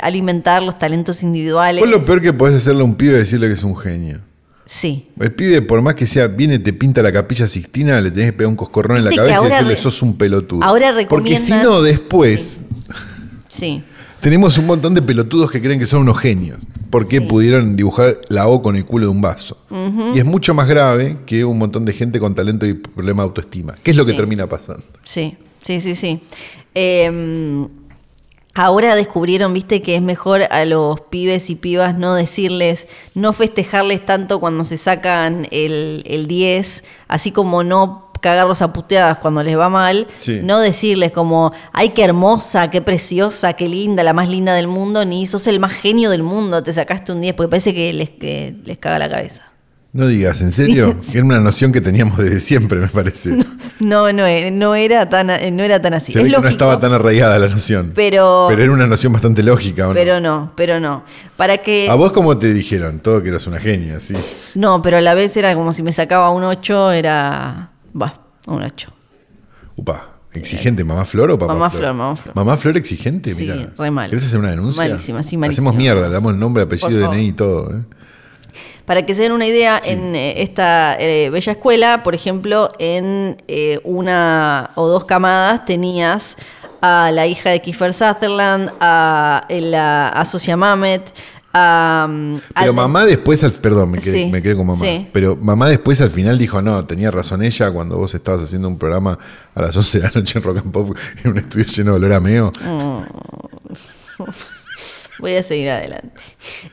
[0.00, 1.80] alimentar los talentos individuales.
[1.80, 4.18] Vos lo peor que podés hacerle a un pibe es decirle que es un genio.
[4.64, 5.08] Sí.
[5.18, 8.32] El pibe, por más que sea, viene, te pinta la capilla sixtina, le tenés que
[8.34, 10.62] pegar un coscorrón en la cabeza y decirle re- sos un pelotudo.
[10.62, 12.64] ahora Porque si recomiendan- no, después Sí,
[14.20, 16.58] tenemos un montón de pelotudos que creen que son unos genios.
[16.90, 17.24] Porque Sí.
[17.24, 19.56] pudieron dibujar la O con el culo de un vaso.
[20.14, 23.28] Y es mucho más grave que un montón de gente con talento y problema de
[23.28, 23.76] autoestima.
[23.82, 24.16] ¿Qué es lo que Sí.
[24.16, 24.82] termina pasando?
[25.04, 26.20] sí, sí, sí, sí.
[26.74, 27.66] Eh,
[28.54, 34.04] ahora descubrieron, viste, que es mejor a los pibes y pibas no decirles, no festejarles
[34.04, 39.58] tanto cuando se sacan el, el 10, así como no cagarlos a puteadas cuando les
[39.58, 40.40] va mal, Sí.
[40.42, 45.04] no decirles como, ay, qué hermosa, qué preciosa, qué linda, la más linda del mundo,
[45.04, 48.10] ni sos el más genio del mundo, te sacaste un 10, porque parece que les,
[48.10, 49.42] que les caga la cabeza.
[49.92, 50.94] No digas, ¿en serio?
[51.12, 53.36] Era una noción que teníamos desde siempre, me parece.
[53.80, 56.12] No, no, eh, no era tan, no era tan así.
[56.12, 57.92] Se es ve que no estaba tan arraigada la noción.
[57.94, 59.94] Pero- Pero era una noción bastante lógica, ¿o no?
[59.94, 61.02] Pero no, pero no.
[61.38, 61.88] Para que.
[61.90, 63.00] ¿A vos cómo te dijeron?
[63.00, 64.14] Todo que eras una genia, sí.
[64.54, 67.69] No, pero a la vez era como si me sacaba un 8, era.
[68.00, 68.14] Va,
[68.46, 68.92] un 8.
[69.76, 71.82] Upa, ¿exigente mamá Flor o papá Mamá Flor?
[71.82, 72.36] Flor, mamá Flor.
[72.36, 73.34] ¿Mamá Flor exigente?
[73.34, 73.72] Sí, Mira.
[73.76, 74.10] re mal.
[74.10, 74.82] ¿Querés hacer una denuncia?
[74.82, 75.70] Malísima, sí, malísima.
[75.70, 77.16] Hacemos mierda, le damos el nombre, apellido, favor.
[77.16, 77.76] DNI y todo.
[77.76, 77.82] ¿eh?
[78.84, 83.42] Para que se den una idea, en eh, esta eh, bella escuela, por ejemplo, en
[83.84, 86.36] una o dos camadas tenías
[86.80, 91.12] a la hija de Kiefer Sutherland, a, la, a Socia Mamet,
[91.52, 94.84] pero al- mamá después, al, perdón, me quedé, Sí, me quedé con mamá.
[94.84, 95.08] sí.
[95.12, 98.78] Pero mamá después al final dijo, no, tenía razón ella cuando vos estabas haciendo un
[98.78, 99.18] programa
[99.54, 101.96] a las 11 de la noche en Rock and Pop en un estudio lleno de
[101.96, 102.52] olor a meo.
[105.18, 106.20] Voy a seguir adelante.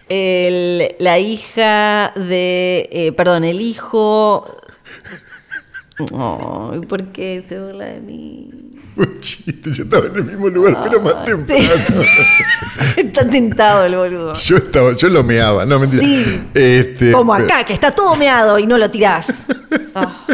[0.09, 2.87] El- la hija de.
[2.91, 4.49] eh, perdón, el hijo.
[5.99, 8.51] Ay, ¿Por qué se burla de mí?
[8.97, 11.63] Un chiste, yo estaba en el mismo lugar, pero más temprano.
[12.97, 14.33] Está tentado el boludo.
[14.33, 16.01] Yo estaba, yo lo meaba, no mentira.
[16.03, 16.41] Sí.
[16.53, 19.33] Este, Como pero- acá, que está todo meado y no lo tirás.
[19.93, 20.25] Ah.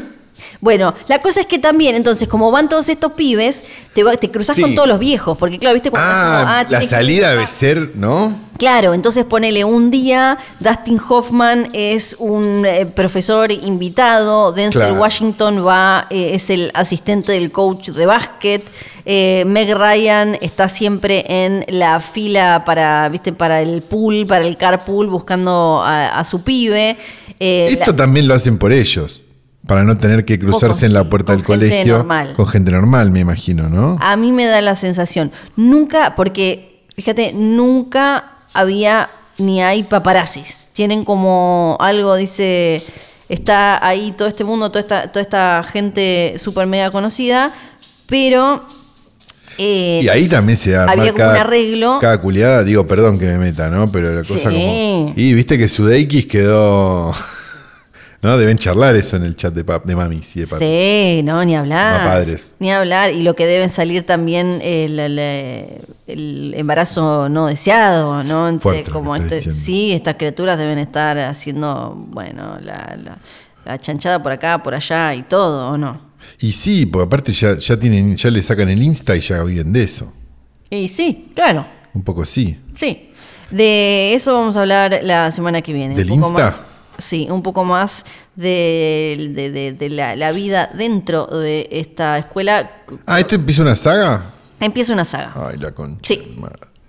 [0.64, 4.32] Bueno, la cosa es que también, entonces, como van todos estos pibes, te, va- te
[4.32, 4.62] cruzas Sí.
[4.62, 7.92] con todos los viejos, porque claro, viste cuando Ah, como, ah, la salida debe ser,
[7.96, 8.34] ¿no?
[8.58, 15.02] Claro, entonces ponele un día, Dustin Hoffman es un eh, profesor invitado, Denzel Claro.
[15.02, 18.64] Washington va, eh, es el asistente del coach de básquet,
[19.06, 24.56] eh, Meg Ryan está siempre en la fila para, viste, para el pool, para el
[24.56, 26.96] carpool, buscando a, a su pibe.
[27.38, 29.26] Eh, Esto la- también lo hacen por ellos,
[29.68, 32.34] para no tener que cruzarse Poco, en la puerta del colegio normal.
[32.36, 33.98] con gente normal, me imagino, ¿no?
[34.02, 40.68] A mí me da la sensación, nunca, porque fíjate, nunca había ni hay paparazzis.
[40.74, 42.84] Tienen como algo, dice,
[43.30, 47.52] está ahí todo este mundo, toda esta, toda esta gente súper mega conocida,
[48.08, 48.66] pero...
[49.58, 51.98] eh, Y ahí también se arma había como cada, un arreglo.
[52.02, 53.92] cada culiada, digo, perdón que me meta, ¿no?
[53.92, 54.44] Pero la cosa Sí.
[54.56, 55.14] como.
[55.16, 57.14] Y viste que Sudeikis quedó.
[58.24, 58.38] ¿No?
[58.38, 60.66] Deben charlar eso en el chat de, pap, de mamis y de papis.
[60.68, 62.00] Sí, no, ni hablar.
[62.02, 62.56] Va padres.
[62.60, 63.12] Ni hablar.
[63.14, 68.48] Y lo que deben salir también el, el- el embarazo no deseado, ¿no?
[68.50, 73.18] Entre, Fuerte lo como este- sí, estas criaturas deben estar haciendo, bueno, la, la-
[73.66, 76.14] la chanchada por acá, por allá y todo, ¿o no?
[76.40, 79.72] Y sí, porque aparte ya, ya tienen, ya le sacan el Insta y ya viven
[79.74, 80.12] de eso.
[80.70, 82.58] Y sí, claro, Un poco sí.
[82.74, 83.10] sí.
[83.52, 85.94] De eso vamos a hablar la semana que viene.
[85.96, 86.46] ¿Del un poco Insta?
[86.46, 86.66] Más,
[86.98, 92.72] sí, un poco más de, de- de- de la, la vida dentro de esta escuela.
[93.06, 94.26] Ah, ¿este empieza una saga?
[94.60, 95.34] Empieza una saga.
[95.36, 96.02] Ay, la concha.
[96.04, 96.36] Sí.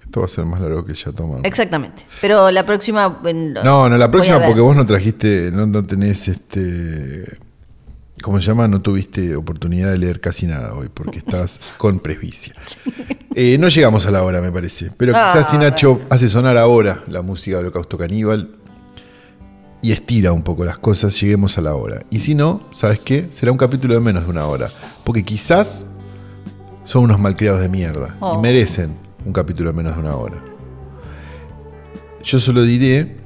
[0.00, 1.38] Esto va a ser más largo que ya toma.
[1.42, 2.04] Exactamente.
[2.20, 3.20] Pero la próxima.
[3.64, 7.24] No, no, la próxima porque vos no trajiste, no, no tenés este.
[8.22, 8.68] ¿Cómo se llama?
[8.68, 12.54] No tuviste oportunidad de leer casi nada hoy porque estás con presbicia.
[13.34, 14.90] Eh, no llegamos a la hora, me parece.
[14.96, 18.50] Pero quizás Ah, si Nacho hace sonar ahora la música de Holocausto Caníbal
[19.84, 22.00] y estira un poco las cosas, lleguemos a la hora.
[22.10, 23.26] Y si no, ¿sabes qué?
[23.28, 24.70] Será un capítulo de menos de una hora.
[25.04, 25.84] Porque quizás
[26.84, 28.38] son unos malcriados de mierda Oh.
[28.38, 30.42] y merecen un capítulo de menos de una hora.
[32.22, 33.18] Yo solo diré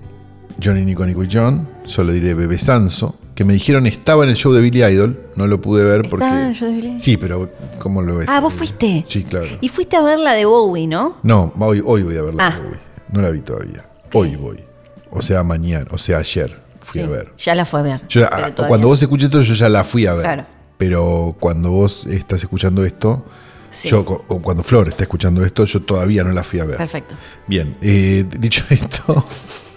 [0.60, 4.36] Johnny Nico Nico y John, solo diré Bebé Sanso, que me dijeron estaba en el
[4.36, 6.24] show de Billy Idol, no lo pude ver porque...
[6.24, 7.00] ¿Estaba en el show de Billy Idol?
[7.00, 7.48] Sí, pero
[7.78, 8.26] ¿cómo lo ves?
[8.28, 9.04] Ah, vos fuiste.
[9.08, 9.46] Sí, claro.
[9.60, 11.18] Y fuiste a ver la de Bowie, ¿no?
[11.22, 12.48] No, hoy, hoy voy a verla.
[12.48, 12.58] Ah.
[12.68, 12.76] Hoy.
[13.10, 13.88] No la vi todavía.
[14.12, 14.67] Hoy voy.
[15.10, 17.32] O sea, mañana, o sea, ayer fui Sí, a ver.
[17.38, 18.02] Ya la fue a ver.
[18.08, 20.22] Yo ah, cuando vos escuches esto, yo ya la fui a ver.
[20.22, 20.46] Claro.
[20.76, 23.24] Pero cuando vos estás escuchando esto,
[23.70, 23.88] Sí.
[23.90, 26.78] yo, o cuando Flor está escuchando esto, yo todavía no la fui a ver.
[26.78, 27.14] Perfecto.
[27.46, 29.26] Bien, eh, dicho esto,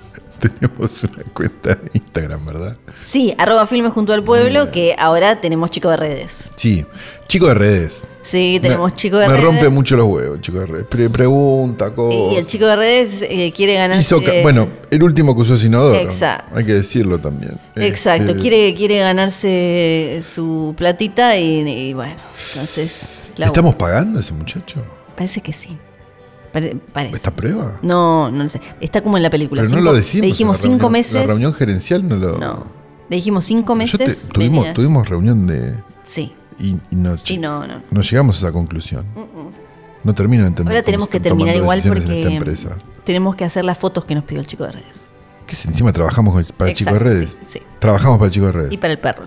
[0.60, 2.78] tenemos una cuenta de Instagram, ¿verdad?
[3.04, 6.52] Sí, arroba filmes junto al pueblo, que ahora tenemos chico de redes.
[6.56, 6.86] Sí,
[7.28, 8.04] chico de redes.
[8.24, 9.46] Sí, tenemos me, chico de me redes.
[9.46, 10.86] rompe mucho los huevos, chico de redes.
[10.88, 12.34] Pre- pregunta, cosas.
[12.34, 14.00] Y el chico de redes eh, quiere ganar.
[14.00, 15.98] Hizo bueno, el último que usó Sinodoro.
[16.00, 16.56] Exacto.
[16.56, 17.58] Hay que decirlo también.
[17.76, 22.16] Exacto, Este, quiere, quiere ganarse su platita y, y bueno,
[22.54, 23.22] entonces.
[23.38, 24.84] ¿Le estamos pagando a ese muchacho?
[25.16, 25.78] Parece que sí.
[26.52, 27.16] Pare- parece.
[27.16, 27.80] ¿Esta prueba?
[27.82, 28.60] No, no lo sé.
[28.82, 29.62] Está como en la película.
[29.62, 30.22] Pero no lo decimos.
[30.22, 31.14] Le dijimos cinco reunión- meses.
[31.14, 32.38] La reunión gerencial no lo.
[32.38, 32.66] No.
[33.10, 33.98] Le dijimos cinco meses.
[33.98, 34.74] te- tuvimos, venía.
[34.74, 35.76] tuvimos reunión de.
[36.06, 36.34] Sí.
[36.60, 37.82] Y, y no, Y no, no.
[37.90, 39.06] no llegamos a esa conclusión.
[40.04, 40.74] No termino de entender.
[40.76, 42.40] Ahora tenemos que terminar igual porque
[43.04, 45.10] tenemos que hacer las fotos que nos pidió el chico de redes.
[45.48, 45.66] ¿Qué es?
[45.66, 47.32] Encima trabajamos para el chico de redes.
[47.32, 47.62] sí, sí.
[47.80, 48.72] Trabajamos para el chico de redes.
[48.72, 49.26] Y para el perro.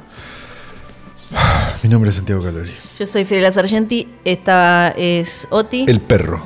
[1.82, 2.72] Mi nombre es Santiago Calori.
[2.98, 4.08] Yo soy Fiorella Sargenti.
[4.24, 6.42] Esta es Oti, El perro.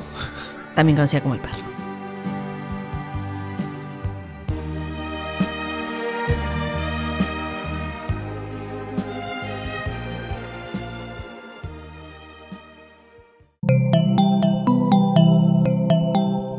[0.79, 1.57] También conocida como el perro.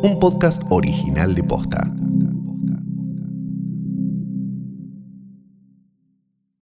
[0.02, 1.99] Un podcast original de Posta.